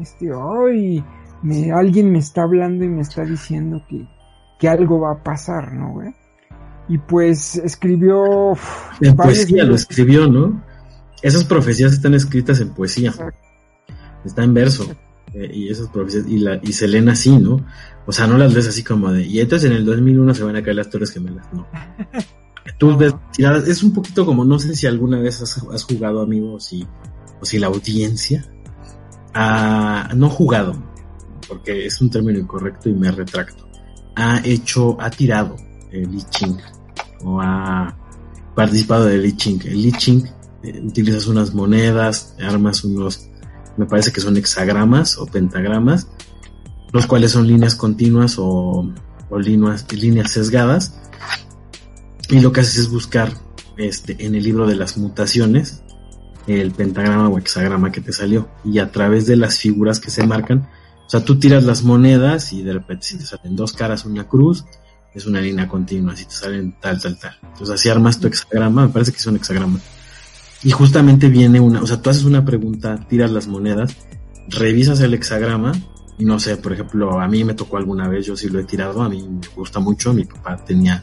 [0.00, 1.04] este, ay,
[1.42, 4.06] me, alguien me está hablando y me está diciendo que,
[4.58, 6.14] que algo va a pasar, ¿no, güey?
[6.88, 8.54] Y pues escribió...
[9.00, 10.62] En poesía lo escribió, ¿no?
[11.22, 13.14] Esas profecías están escritas en poesía.
[14.24, 14.88] Está en verso.
[15.34, 17.64] Eh, y esas profecías, y, la, y se leen así, ¿no?
[18.06, 20.56] O sea, no las ves así como de, y entonces en el 2001 se van
[20.56, 21.66] a caer las Torres Gemelas, no.
[22.78, 26.22] Tú ves tiradas, es un poquito como, no sé si alguna vez has, has jugado,
[26.22, 26.86] amigo, o si,
[27.40, 28.46] o si la audiencia
[29.34, 30.74] ha, no jugado,
[31.46, 33.68] porque es un término incorrecto y me retracto,
[34.16, 35.56] ha hecho, ha tirado
[35.90, 36.58] el I Ching,
[37.24, 37.96] o ha
[38.54, 39.60] participado del I Ching.
[39.66, 40.24] El I Ching,
[40.62, 43.28] eh, utilizas unas monedas, armas unos,
[43.76, 46.08] me parece que son hexagramas o pentagramas,
[46.92, 48.92] los cuales son líneas continuas o,
[49.30, 51.00] o líneas, líneas sesgadas.
[52.30, 53.32] Y lo que haces es buscar
[53.76, 55.82] este, en el libro de las mutaciones
[56.48, 58.48] el pentagrama o hexagrama que te salió.
[58.64, 60.68] Y a través de las figuras que se marcan,
[61.06, 64.26] o sea, tú tiras las monedas y de repente si te salen dos caras, una
[64.26, 64.64] cruz,
[65.14, 67.36] es una línea continua, si te salen tal, tal, tal.
[67.42, 69.78] Entonces así armas tu hexagrama, me parece que es un hexagrama.
[70.62, 73.96] Y justamente viene una, o sea, tú haces una pregunta, tiras las monedas,
[74.48, 75.72] revisas el hexagrama
[76.18, 78.64] y no sé, por ejemplo, a mí me tocó alguna vez, yo sí lo he
[78.64, 81.02] tirado, a mí me gusta mucho, mi papá tenía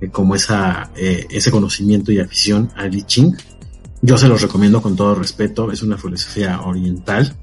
[0.00, 3.34] eh, como esa, eh, ese conocimiento y afición al I Ching.
[4.02, 7.34] Yo se los recomiendo con todo respeto, es una filosofía oriental.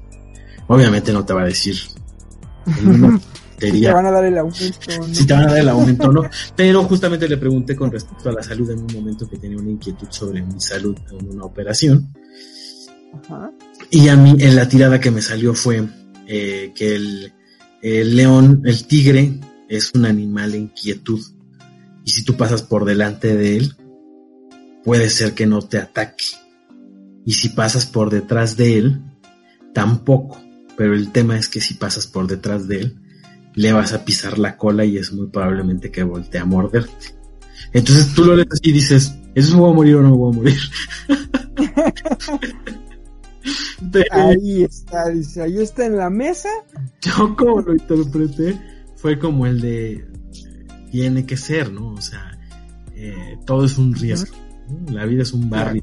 [0.68, 1.76] Obviamente no te va a decir
[3.58, 4.78] te van a dar el aumento.
[4.98, 5.14] ¿no?
[5.14, 6.22] Si te van a dar el aumento no.
[6.56, 9.70] Pero justamente le pregunté con respecto a la salud en un momento que tenía una
[9.70, 12.12] inquietud sobre mi salud en una operación.
[13.14, 13.52] Ajá.
[13.90, 15.86] Y a mí en la tirada que me salió fue
[16.26, 17.32] eh, que el,
[17.82, 21.20] el león, el tigre, es un animal en quietud.
[22.04, 23.76] Y si tú pasas por delante de él,
[24.84, 26.24] puede ser que no te ataque.
[27.24, 29.02] Y si pasas por detrás de él,
[29.74, 30.40] tampoco.
[30.76, 32.98] Pero el tema es que si pasas por detrás de él,
[33.58, 37.16] le vas a pisar la cola y es muy probablemente que voltee a morderte.
[37.72, 40.16] Entonces tú lo lees así y dices, ¿eso me voy a morir o no me
[40.16, 40.58] voy a morir?
[44.10, 46.50] Ahí está, dice, ahí está en la mesa.
[47.00, 48.60] yo como lo interpreté
[48.96, 50.06] fue como el de
[50.90, 51.94] tiene que ser, ¿no?
[51.94, 52.38] O sea,
[52.94, 54.36] eh, todo es un riesgo.
[54.68, 54.92] ¿no?
[54.92, 55.82] La vida es un barrio.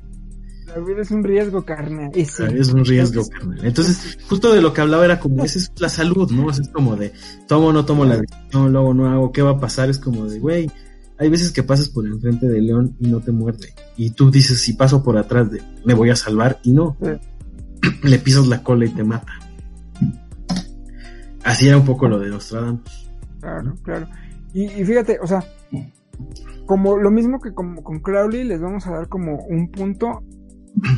[0.76, 2.11] La vida es un riesgo, carnal.
[2.13, 3.65] Es un riesgo, carnal.
[3.65, 6.51] Entonces, justo de lo que hablaba era como, esa es la salud, ¿no?
[6.51, 7.13] Es como de,
[7.47, 9.89] tomo o no tomo la decisión, luego no hago, ¿qué va a pasar?
[9.89, 10.69] Es como de, güey,
[11.17, 13.73] hay veces que pasas por enfrente del león y no te muerde.
[13.95, 16.97] Y tú dices, si paso por atrás de, me voy a salvar, y no.
[17.01, 17.89] Sí.
[18.03, 19.32] Le pisas la cola y te mata.
[21.45, 22.82] Así era un poco lo de Nostradamus.
[23.39, 24.07] Claro, claro.
[24.53, 25.41] Y, y fíjate, o sea,
[26.65, 30.21] como lo mismo que como con Crowley, les vamos a dar como un punto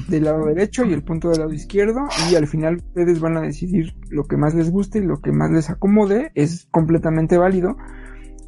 [0.08, 3.42] del lado derecho y el punto del lado izquierdo y al final ustedes van a
[3.42, 7.78] decidir lo que más les guste y lo que más les acomode, es completamente válido.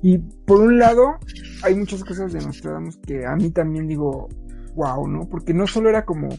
[0.01, 1.17] Y por un lado,
[1.63, 4.29] hay muchas cosas de Nostradamus que a mí también digo,
[4.75, 5.27] wow, ¿no?
[5.29, 6.29] Porque no solo era como,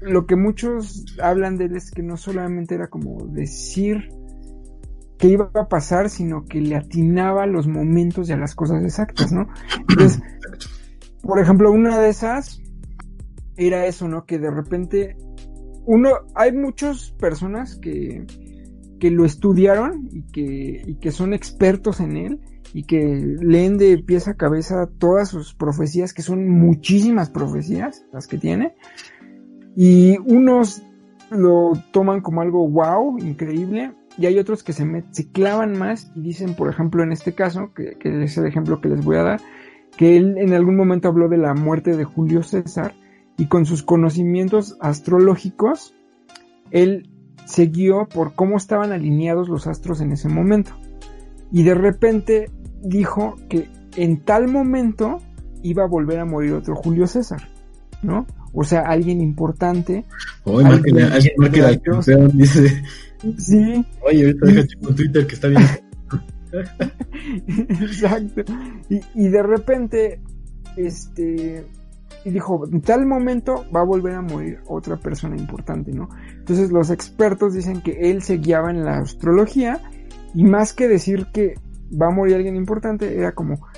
[0.00, 4.10] lo que muchos hablan de él es que no solamente era como decir
[5.18, 8.84] que iba a pasar, sino que le atinaba a los momentos y a las cosas
[8.84, 9.48] exactas, ¿no?
[9.88, 10.20] Entonces,
[11.22, 12.60] por ejemplo, una de esas
[13.56, 14.24] era eso, ¿no?
[14.26, 15.16] Que de repente
[15.86, 18.26] uno, hay muchas personas que,
[18.98, 22.40] que lo estudiaron y que, y que son expertos en él
[22.74, 28.26] y que leen de pieza a cabeza todas sus profecías, que son muchísimas profecías las
[28.26, 28.74] que tiene,
[29.76, 30.82] y unos
[31.30, 36.10] lo toman como algo wow, increíble, y hay otros que se, met- se clavan más
[36.16, 39.16] y dicen, por ejemplo, en este caso, que, que es el ejemplo que les voy
[39.16, 39.40] a dar,
[39.96, 42.94] que él en algún momento habló de la muerte de Julio César
[43.38, 45.94] y con sus conocimientos astrológicos,
[46.70, 47.08] él
[47.44, 50.72] se guió por cómo estaban alineados los astros en ese momento.
[51.52, 52.50] Y de repente
[52.82, 55.18] dijo que en tal momento
[55.62, 57.48] iba a volver a morir otro Julio César,
[58.02, 58.26] ¿no?
[58.52, 60.04] O sea, alguien importante.
[60.72, 62.82] Alguien- alguien dice.
[63.38, 65.62] Sí, Oye, ahorita deja checo en Twitter que está bien.
[67.48, 68.42] Exacto.
[68.88, 70.20] Y, y de repente,
[70.76, 71.64] este,
[72.26, 76.08] y dijo, en tal momento va a volver a morir otra persona importante, ¿no?
[76.36, 79.80] Entonces los expertos dicen que él se guiaba en la astrología
[80.34, 81.54] y más que decir que
[81.88, 83.68] va a morir alguien importante, era como,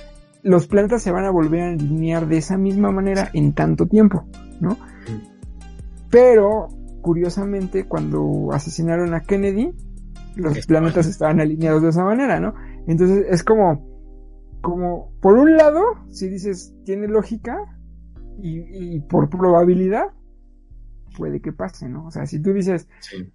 [0.41, 4.25] los planetas se van a volver a alinear de esa misma manera en tanto tiempo,
[4.59, 4.77] ¿no?
[6.09, 6.69] Pero,
[7.03, 9.75] curiosamente, cuando asesinaron a Kennedy,
[10.35, 12.55] los planetas estaban alineados de esa manera, ¿no?
[12.87, 13.85] Entonces es como,
[14.61, 17.55] como, por un lado, si dices, tiene lógica,
[18.41, 20.07] y, y por probabilidad,
[21.17, 22.05] puede que pase, ¿no?
[22.05, 23.31] O sea, si tú dices, Sí.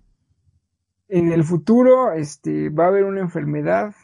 [1.08, 3.94] en el futuro, este, va a haber una enfermedad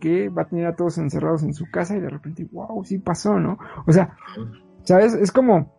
[0.00, 2.98] que va a tener a todos encerrados en su casa y de repente, wow, sí
[2.98, 3.58] pasó, ¿no?
[3.86, 4.16] O sea,
[4.84, 5.14] ¿sabes?
[5.14, 5.74] Es como,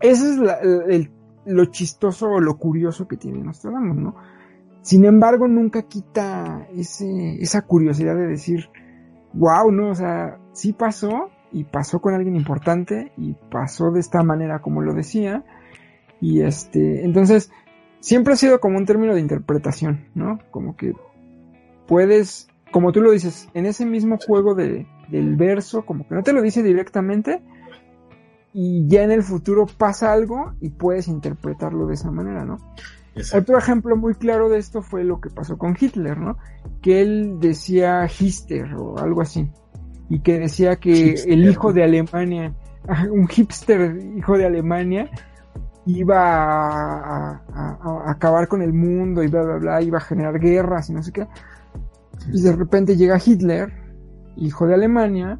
[0.00, 1.10] ese es la- el, el
[1.46, 4.16] lo chistoso o lo curioso que tiene Nostradamus, ¿no?
[4.82, 8.68] Sin embargo, nunca quita ese, esa curiosidad de decir,
[9.32, 9.90] wow, ¿no?
[9.90, 14.82] O sea, sí pasó y pasó con alguien importante y pasó de esta manera como
[14.82, 15.44] lo decía.
[16.20, 17.50] Y este, entonces,
[18.00, 20.40] siempre ha sido como un término de interpretación, ¿no?
[20.50, 20.94] Como que
[21.86, 26.24] puedes, como tú lo dices, en ese mismo juego de, del verso, como que no
[26.24, 27.40] te lo dice directamente,
[28.52, 32.58] y ya en el futuro pasa algo y puedes interpretarlo de esa manera, ¿no?
[33.32, 36.36] Otro ejemplo muy claro de esto fue lo que pasó con Hitler, ¿no?
[36.82, 39.48] Que él decía Hister o algo así.
[40.08, 42.54] Y que decía que el hijo de Alemania,
[43.10, 45.10] un hipster hijo de Alemania,
[45.86, 50.90] iba a, a, acabar con el mundo y bla, bla, bla, iba a generar guerras
[50.90, 51.26] y no sé qué.
[52.32, 53.72] Y de repente llega Hitler,
[54.36, 55.38] hijo de Alemania,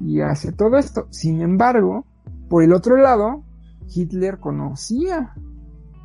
[0.00, 1.06] y hace todo esto.
[1.10, 2.06] Sin embargo,
[2.48, 3.44] por el otro lado,
[3.86, 5.34] Hitler conocía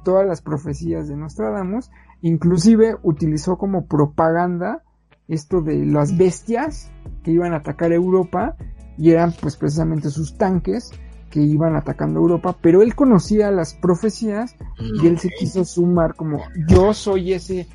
[0.03, 1.89] todas las profecías de Nostradamus,
[2.21, 4.83] inclusive utilizó como propaganda
[5.27, 6.91] esto de las bestias
[7.23, 8.55] que iban a atacar Europa
[8.97, 10.91] y eran pues precisamente sus tanques
[11.29, 14.55] que iban atacando Europa, pero él conocía las profecías
[15.01, 17.67] y él se quiso sumar como yo soy ese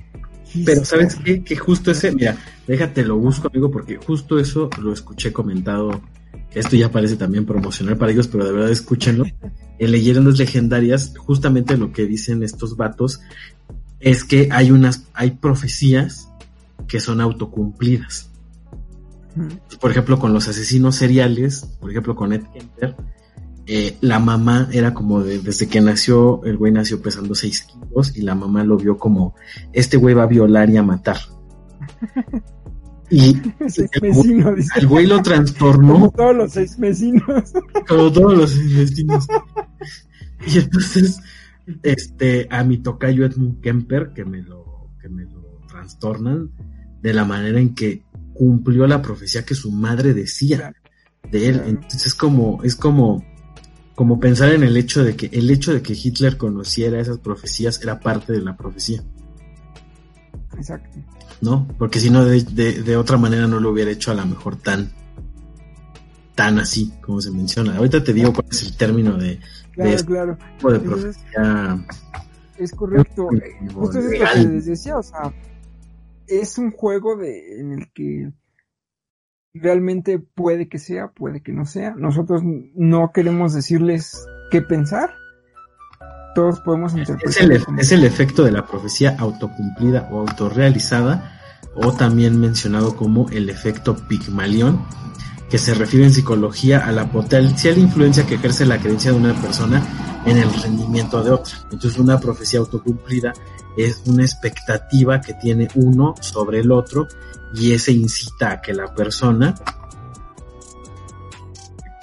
[0.65, 1.43] pero sabes qué?
[1.43, 6.01] que justo ese, mira, déjate lo busco amigo porque justo eso lo escuché comentado
[6.53, 9.25] esto ya parece también promocional para ellos, pero de verdad escúchenlo.
[9.79, 13.21] En Leyendas Legendarias, justamente lo que dicen estos vatos
[14.01, 16.29] es que hay unas, hay profecías
[16.87, 18.28] que son autocumplidas.
[19.81, 22.97] Por ejemplo, con los asesinos seriales, por ejemplo, con Ed Kemper,
[23.67, 28.17] eh, la mamá era como de, desde que nació, el güey nació pesando 6 kilos
[28.17, 29.35] y la mamá lo vio como,
[29.73, 31.19] este güey va a violar y a matar.
[33.11, 33.41] Y
[34.77, 35.95] el, güey lo trastornó.
[35.95, 37.53] Como todos los seis vecinos.
[37.89, 39.27] Como todos los seis vecinos.
[40.47, 41.21] Y entonces,
[41.83, 46.51] este, a mi tocayo Edmund Kemper, que me lo, que me lo trastornan,
[47.01, 48.03] de la manera en que
[48.39, 50.73] cumplió la profecía que su madre decía
[51.31, 51.63] de él.
[51.67, 53.25] Entonces es como, es como,
[53.95, 57.83] como pensar en el hecho de que el hecho de que Hitler conociera esas profecías
[57.83, 59.03] era parte de la profecía.
[60.57, 60.99] Exacto.
[61.41, 61.69] ¿no?
[61.79, 64.91] Porque si no, de, de, otra manera no lo hubiera hecho a lo mejor tan,
[66.35, 67.77] tan así como se menciona.
[67.77, 69.39] Ahorita te digo cuál es el término de,
[69.73, 71.13] claro, claro.
[72.59, 73.29] es correcto.
[73.75, 75.33] Justo es lo que les decía, o sea,
[76.29, 78.31] es un juego de, en el que
[79.55, 81.95] realmente puede que sea, puede que no sea.
[81.97, 85.15] Nosotros no queremos decirles qué pensar.
[86.35, 87.31] Todos podemos interpretar.
[87.31, 91.41] Es el, es el efecto de la profecía autocumplida o autorrealizada
[91.75, 94.85] o también mencionado como el efecto Pigmalión,
[95.51, 99.35] que se refiere en psicología a la potencial influencia que ejerce la creencia de una
[99.41, 99.83] persona
[100.27, 101.55] en el rendimiento de otra.
[101.71, 103.33] Entonces una profecía autocumplida
[103.79, 107.07] es una expectativa que tiene uno sobre el otro
[107.55, 109.55] y ese incita a que la persona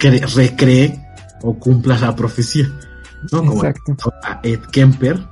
[0.00, 1.06] recree
[1.42, 2.66] o cumpla la profecía.
[3.30, 3.44] ¿no?
[3.44, 5.26] Como a Ed Kemper.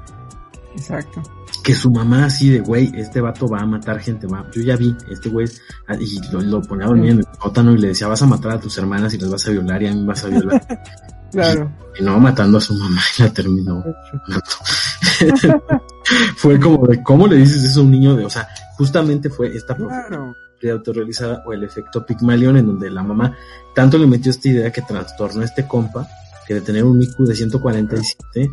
[0.77, 1.23] Exacto
[1.65, 4.45] que su mamá así de, güey, este vato va a matar gente, va.
[4.53, 5.49] Yo ya vi, este güey,
[5.89, 8.53] ah, y lo, ponía a dormir en el sótano y le decía, vas a matar
[8.53, 10.63] a tus hermanas y las vas a violar y a mí vas a violar.
[11.33, 11.73] claro.
[11.99, 13.83] Y, no matando a su mamá y la terminó
[16.37, 19.55] fue como de, ¿cómo le dices eso a un niño de, o sea, justamente fue
[19.55, 20.35] esta claro.
[20.71, 23.37] autorrealizada o el efecto Pygmalion en donde la mamá
[23.75, 26.07] tanto le metió esta idea que trastornó a este compa
[26.47, 28.51] que de tener un IQ de 147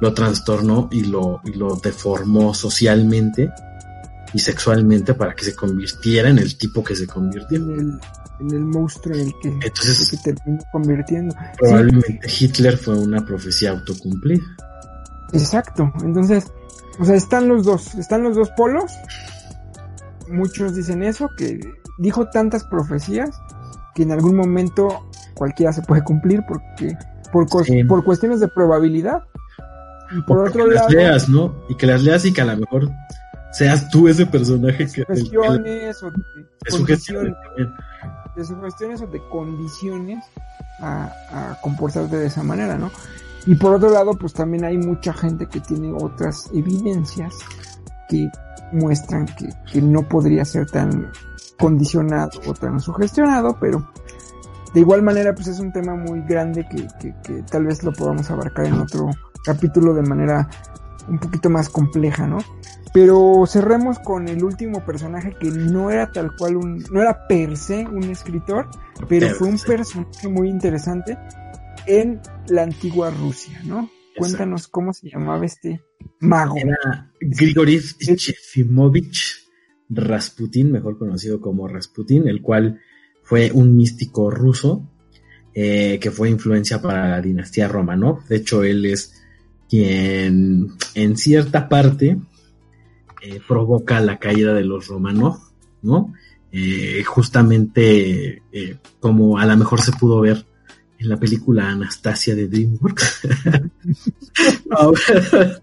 [0.00, 3.50] lo trastornó y lo, y lo deformó socialmente
[4.32, 7.56] y sexualmente para que se convirtiera en el tipo que se convirtió.
[7.56, 8.00] En el,
[8.40, 11.34] en el monstruo en el que, Entonces, que terminó convirtiendo.
[11.58, 14.44] Probablemente Hitler fue una profecía autocumplida.
[15.32, 15.92] Exacto.
[16.02, 16.52] Entonces,
[16.98, 18.92] o sea, están los dos, están los dos polos.
[20.28, 21.60] Muchos dicen eso, que
[21.98, 23.30] dijo tantas profecías
[23.94, 24.88] que en algún momento
[25.34, 26.96] cualquiera se puede cumplir porque
[27.32, 27.46] por,
[27.86, 29.22] por cuestiones de probabilidad
[30.16, 31.54] y por otro que lado, las leas, ¿no?
[31.68, 32.90] Y que las leas y que a lo mejor
[33.52, 35.04] seas tú ese personaje que...
[35.16, 36.10] Sugestiones o
[38.36, 40.24] de sugestiones o de condiciones
[40.80, 42.90] a, a comportarte de esa manera, ¿no?
[43.46, 47.34] Y por otro lado, pues también hay mucha gente que tiene otras evidencias
[48.08, 48.28] que
[48.72, 51.10] muestran que, que no podría ser tan
[51.58, 53.88] condicionado o tan sugestionado, pero
[54.74, 57.92] de igual manera, pues es un tema muy grande que, que, que, tal vez lo
[57.92, 59.08] podamos abarcar en otro
[59.44, 60.48] capítulo de manera
[61.08, 62.38] un poquito más compleja, ¿no?
[62.92, 67.56] Pero cerremos con el último personaje que no era tal cual un, no era per
[67.56, 68.68] se un escritor,
[69.08, 71.16] pero fue un personaje muy interesante
[71.86, 73.90] en la antigua Rusia, ¿no?
[74.16, 75.82] cuéntanos cómo se llamaba este
[76.20, 76.56] mago.
[76.56, 79.46] Era Grigori Chefimovich
[79.88, 82.80] Rasputin, mejor conocido como Rasputin, el cual
[83.22, 84.88] fue un místico ruso
[85.54, 88.26] eh, que fue influencia para la dinastía Romanov.
[88.26, 89.22] De hecho, él es
[89.68, 92.18] quien en cierta parte
[93.22, 95.38] eh, provoca la caída de los Romanov,
[95.82, 96.12] ¿no?
[96.52, 98.42] Eh, justamente
[99.00, 100.46] como a lo mejor se pudo ver
[100.98, 103.20] en la película Anastasia de DreamWorks.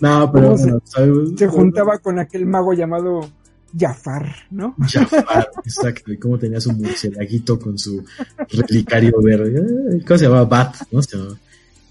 [0.00, 3.30] no, pero se, juntaba con aquel mago llamado
[3.76, 4.74] Jafar, ¿no?
[4.80, 6.12] Jafar, exacto.
[6.12, 8.04] Y cómo tenía su murcielaguito con su
[8.48, 10.02] relicario verde.
[10.06, 10.44] ¿Cómo se llamaba?
[10.44, 11.02] Bat, ¿no?
[11.02, 11.16] Se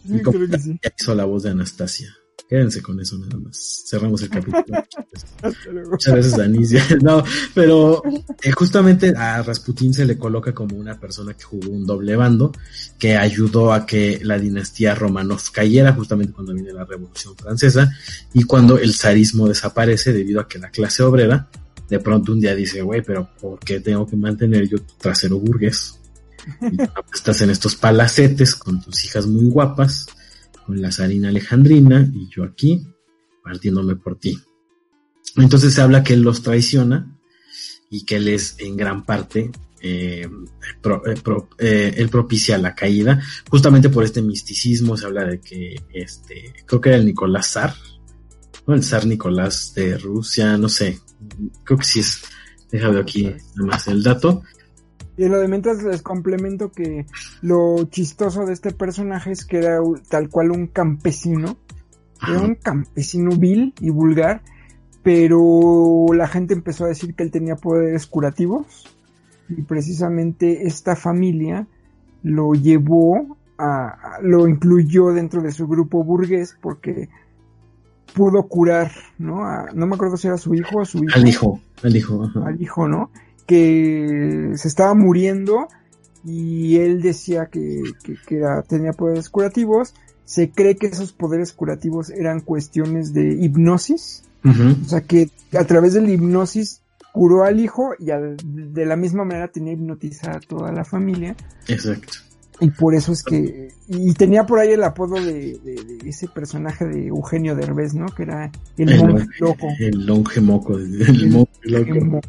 [0.07, 0.37] y cómo
[0.99, 2.15] hizo la voz de Anastasia.
[2.47, 3.85] Quédense con eso nada más.
[3.87, 4.63] Cerramos el capítulo.
[5.89, 6.83] Muchas gracias, Danicia.
[7.01, 8.03] No, pero
[8.41, 12.51] eh, justamente a Rasputín se le coloca como una persona que jugó un doble bando,
[12.99, 17.91] que ayudó a que la dinastía Romanov cayera justamente cuando viene la Revolución Francesa
[18.33, 21.49] y cuando el zarismo desaparece debido a que la clase obrera
[21.89, 25.39] de pronto un día dice, güey, pero ¿por qué tengo que mantener yo tu trasero
[25.39, 25.99] burgués?
[26.61, 26.77] Y
[27.13, 30.05] estás en estos palacetes con tus hijas muy guapas
[30.65, 32.85] con la zarina Alejandrina y yo aquí
[33.43, 34.39] partiéndome por ti.
[35.37, 37.15] Entonces se habla que él los traiciona
[37.89, 39.51] y que él es en gran parte,
[39.81, 41.15] eh, eh,
[41.59, 46.81] eh, él propicia la caída, justamente por este misticismo se habla de que este, creo
[46.81, 47.75] que era el Nicolás Zar,
[48.65, 48.73] ¿no?
[48.73, 50.99] el zar Nicolás de Rusia, no sé,
[51.63, 52.23] creo que sí es,
[52.71, 54.41] déjame aquí nada más el dato,
[55.17, 57.05] y lo de mientras les complemento que
[57.41, 59.79] lo chistoso de este personaje es que era
[60.09, 61.57] tal cual un campesino.
[62.27, 64.41] Era un campesino vil y vulgar,
[65.03, 68.87] pero la gente empezó a decir que él tenía poderes curativos.
[69.49, 71.67] Y precisamente esta familia
[72.23, 77.09] lo llevó a, lo incluyó dentro de su grupo burgués porque
[78.15, 79.65] pudo curar, ¿no?
[79.73, 81.13] no me acuerdo si era su hijo o su hijo.
[81.15, 82.31] Al hijo, al hijo.
[82.43, 83.11] Al hijo, ¿no?
[83.45, 85.67] Que se estaba muriendo
[86.25, 87.83] y él decía que,
[88.67, 89.93] tenía poderes curativos.
[90.25, 94.23] Se cree que esos poderes curativos eran cuestiones de hipnosis.
[94.43, 96.81] O sea que a través de la hipnosis
[97.13, 101.35] curó al hijo y de la misma manera tenía hipnotizada a toda la familia.
[101.67, 102.13] Exacto.
[102.61, 103.69] Y por eso es que.
[103.87, 105.59] Y tenía por ahí el apodo de,
[106.05, 108.05] ese personaje de Eugenio Derbez, ¿no?
[108.07, 109.67] Que era el, monje loco.
[109.79, 110.77] El monje moco.
[110.77, 112.21] El, monje loco.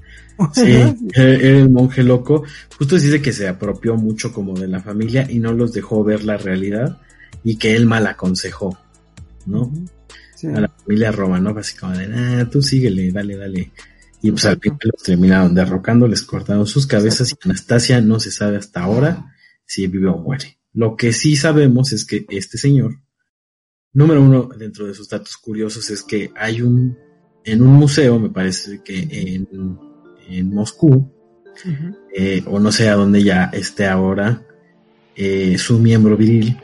[0.53, 2.43] Sí, era el monje loco.
[2.77, 6.25] Justo dice que se apropió mucho como de la familia y no los dejó ver
[6.25, 6.99] la realidad
[7.45, 8.77] y que él mal aconsejó,
[9.47, 9.73] ¿no?
[10.43, 13.71] A la familia Romanov, así como de, ah, tú síguele, dale, dale.
[14.21, 18.33] Y pues al final los terminaron derrocando, les cortaron sus cabezas y Anastasia no se
[18.33, 19.36] sabe hasta ahora
[19.67, 20.59] si vive o muere.
[20.73, 23.01] Lo que sí sabemos es que este señor,
[23.93, 26.97] número uno dentro de sus datos curiosos es que hay un,
[27.45, 29.49] en un museo, me parece que en,
[30.29, 31.13] en Moscú,
[32.15, 34.47] eh, o no sé a dónde ya esté ahora,
[35.15, 36.57] eh, su miembro viril.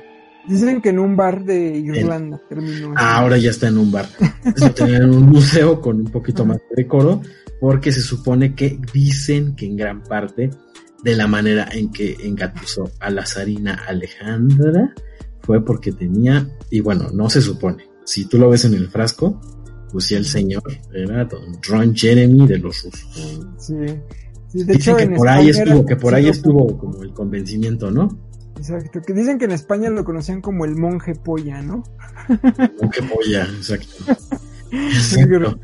[0.47, 2.95] Dicen que en un bar de Irlanda terminó.
[2.97, 4.09] Ah, ahora ya está en un bar.
[4.61, 7.23] Lo tenían en un museo con un poquito más de decoro,
[7.61, 10.51] porque se supone que dicen que en gran parte
[11.03, 14.95] de la manera en que engatusó a la zarina Alejandra
[15.41, 19.41] fue porque tenía, y bueno, no se supone, si tú lo ves en el frasco,
[19.91, 20.63] pues si el señor
[20.93, 23.07] era Don Ron Jeremy de los rusos.
[23.59, 23.75] Sí.
[24.65, 28.19] de hecho, que por ahí estuvo, que por ahí estuvo como el convencimiento, ¿no?
[28.57, 31.83] Exacto, que dicen que en España lo conocían como el monje polla, ¿no?
[32.81, 34.05] monje polla, exacto.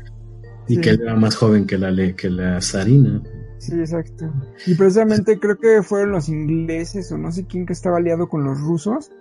[0.67, 3.23] Y que él era más joven que la, que la zarina.
[3.59, 4.31] Sí, exacto.
[4.65, 8.43] Y precisamente creo que fueron los ingleses o no sé quién que estaba aliado con
[8.43, 9.11] los rusos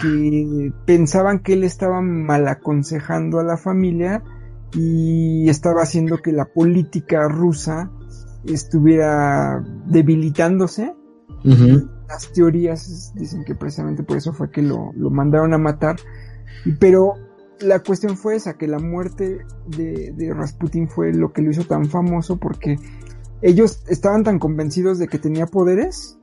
[0.00, 4.22] que pensaban que él estaba mal aconsejando a la familia
[4.74, 7.90] y estaba haciendo que la política rusa
[8.44, 10.94] estuviera debilitándose.
[11.44, 15.96] Las teorías dicen que precisamente por eso fue que lo, lo mandaron a matar.
[16.78, 17.14] Pero
[17.60, 21.64] la cuestión fue esa, que la muerte de, de Rasputin fue lo que lo hizo
[21.64, 22.76] tan famoso porque
[23.42, 26.18] ellos estaban tan convencidos de que tenía poderes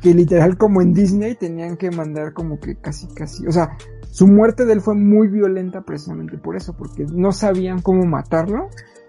[0.00, 3.76] que literal como en Disney tenían que mandar como que casi casi, o sea,
[4.10, 8.68] su muerte de él fue muy violenta precisamente por eso, porque no sabían cómo matarlo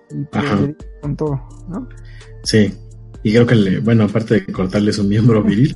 [0.09, 1.89] y pues con todo, ¿no?
[2.43, 2.73] Sí,
[3.23, 5.75] y creo que le, bueno, aparte de cortarle su miembro viril.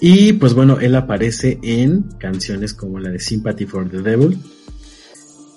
[0.00, 4.38] y pues bueno, él aparece en canciones como la de Sympathy for the Devil,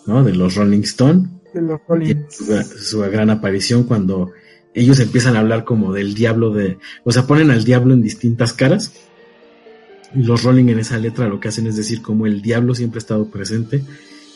[0.07, 0.23] ¿no?
[0.23, 1.40] De los Rolling Stone
[2.30, 4.32] su, gran aparición cuando
[4.73, 8.53] ellos empiezan a hablar como del diablo de, o sea, ponen al diablo en distintas
[8.53, 8.94] caras
[10.14, 12.99] los Rolling en esa letra lo que hacen es decir como el diablo siempre ha
[12.99, 13.84] estado presente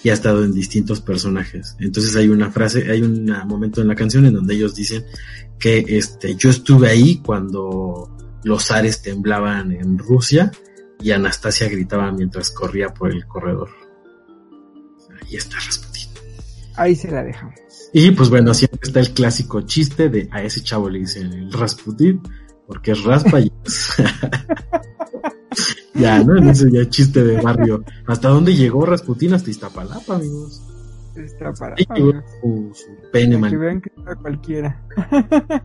[0.04, 1.76] y ha estado en distintos personajes.
[1.80, 5.04] Entonces hay una frase, hay un momento en la canción en donde ellos dicen
[5.58, 10.52] que este, yo estuve ahí cuando los ares temblaban en Rusia
[11.02, 13.70] y Anastasia gritaba mientras corría por el corredor.
[15.24, 15.95] Ahí está Rasputin.
[16.78, 17.56] Ahí se la dejamos.
[17.94, 21.52] Y pues bueno, siempre está el clásico chiste de a ese chavo le dicen el
[21.54, 22.22] Rasputin
[22.68, 23.52] porque es raspa y
[25.94, 26.50] ya, ¿no?
[26.52, 27.84] Ese ya chiste de barrio.
[28.08, 29.34] ¿Hasta dónde llegó Rasputin?
[29.34, 30.62] Hasta Iztapalapa, amigos.
[31.16, 31.76] Iztapalapa.
[31.78, 32.12] Ahí llegó
[32.42, 33.66] su, su pene, Para que man.
[33.66, 34.82] vean que está cualquiera.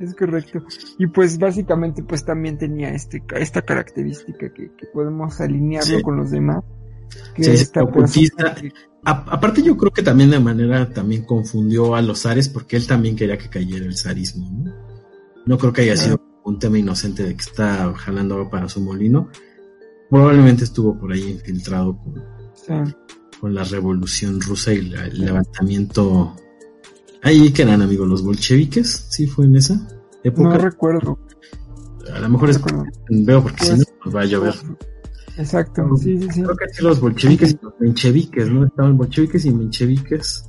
[0.00, 0.64] es correcto.
[0.98, 6.02] Y pues básicamente pues también tenía este esta característica que, que podemos alinearlo Sí.
[6.02, 6.64] con los demás.
[7.34, 8.54] Que Sí, esta ocultista.
[8.54, 8.72] persona que-
[9.06, 12.86] A- aparte yo creo que también de manera también confundió a los zares porque él
[12.86, 14.72] también quería que cayera el zarismo, ¿no?
[15.46, 18.80] No creo que haya sido un tema inocente de que está jalando agua para su
[18.80, 19.28] molino.
[20.10, 21.96] Probablemente estuvo por ahí infiltrado
[23.40, 26.34] con, la revolución rusa y la- el levantamiento.
[27.22, 29.88] Ahí que eran amigos los bolcheviques, sí fue en esa no
[30.24, 30.58] época.
[30.58, 31.18] recuerdo.
[32.12, 32.84] a lo mejor es recuerdo.
[33.10, 34.54] veo porque si no Pues, nos va a llover.
[35.38, 36.42] Exacto, sí, sí, sí.
[36.42, 38.64] Creo que sí los bolcheviques y los mencheviques, ¿no?
[38.66, 40.48] Estaban bolcheviques y mencheviques.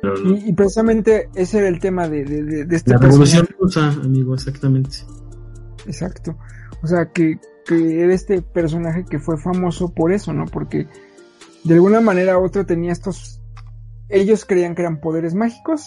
[0.00, 0.30] Pero no.
[0.36, 3.88] Y, y precisamente ese era el tema de, de, de- de este La revolución rusa,
[3.90, 4.96] amigo, exactamente.
[5.86, 6.36] Exacto.
[6.82, 10.44] O sea, que, que era este personaje que fue famoso por eso, ¿no?
[10.46, 10.86] Porque
[11.64, 13.42] de alguna manera u otra tenía estos...
[14.08, 15.82] Ellos creían que eran poderes mágicos.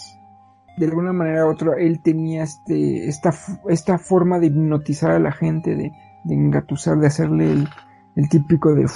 [0.78, 3.34] De alguna manera u otra él tenía este, esta,
[3.68, 5.90] esta forma de hipnotizar a la gente, de,
[6.24, 7.68] de engatusar, de hacerle el,
[8.16, 8.86] el típico de...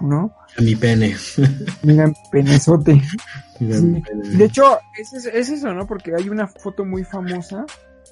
[0.00, 0.32] ¿no?
[0.58, 1.14] A mi pene.
[1.82, 3.00] Mira, penezote.
[3.60, 3.84] Mira Sí.
[3.86, 4.28] mi pene.
[4.28, 4.64] De hecho,
[4.98, 5.86] es, es- es eso, ¿no?
[5.86, 7.64] Porque hay una foto muy famosa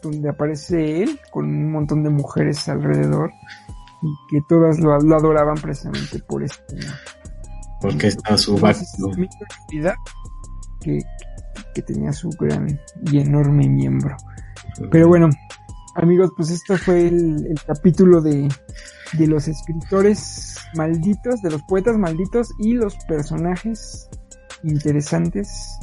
[0.03, 3.31] donde aparece él con un montón de mujeres alrededor
[4.03, 6.77] y que todas lo, lo adoraban precisamente por este
[7.83, 9.95] Porque está su microactividad
[10.81, 11.01] que,
[11.75, 12.81] que tenía su gran
[13.11, 14.17] y enorme miembro.
[14.91, 15.29] Pero bueno,
[15.95, 18.49] amigos, pues esto fue el, el capítulo de,
[19.13, 24.09] de los escritores malditos, de los poetas malditos y los personajes
[24.63, 25.79] interesantes,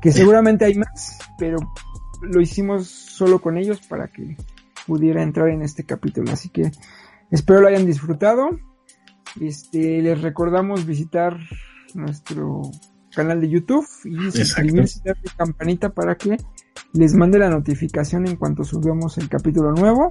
[0.00, 1.58] que seguramente hay más, pero
[2.22, 4.36] lo hicimos solo con ellos para que
[4.86, 6.32] pudiera entrar en este capítulo.
[6.32, 6.70] Así que
[7.30, 8.50] espero lo hayan disfrutado.
[9.40, 11.38] Este, les recordamos visitar
[11.94, 12.62] nuestro
[13.14, 16.36] canal de YouTube y suscribirse y darle campanita para que
[16.92, 20.10] les mande la notificación en cuanto subamos el capítulo nuevo.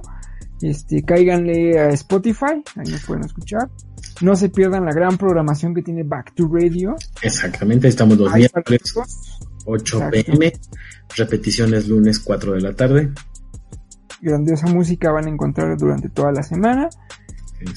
[0.62, 3.70] Este, cáiganle a Spotify, ahí nos pueden escuchar.
[4.20, 6.94] No se pierdan la gran programación que tiene Back to Radio.
[7.22, 9.40] Exactamente, estamos los Ahí miércoles todos.
[9.66, 10.32] 8 Exacto.
[10.32, 10.52] pm,
[11.16, 13.12] repeticiones lunes 4 de la tarde.
[14.20, 16.88] Grandiosa música van a encontrar durante toda la semana.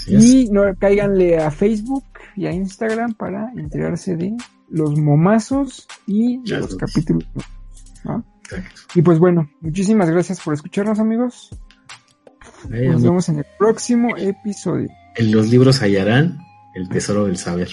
[0.08, 2.06] Y no cáiganle a Facebook
[2.36, 4.36] y a Instagram para enterarse de
[4.70, 7.26] los momazos y de los los- capítulos.
[8.06, 8.26] ¿no?
[8.56, 8.82] Exacto.
[8.96, 11.50] Y pues bueno, muchísimas gracias por escucharnos amigos.
[12.72, 14.90] Ahí, Nos amigo, vemos en el próximo episodio.
[15.16, 16.40] En los libros hallarán
[16.76, 17.70] el tesoro del saber.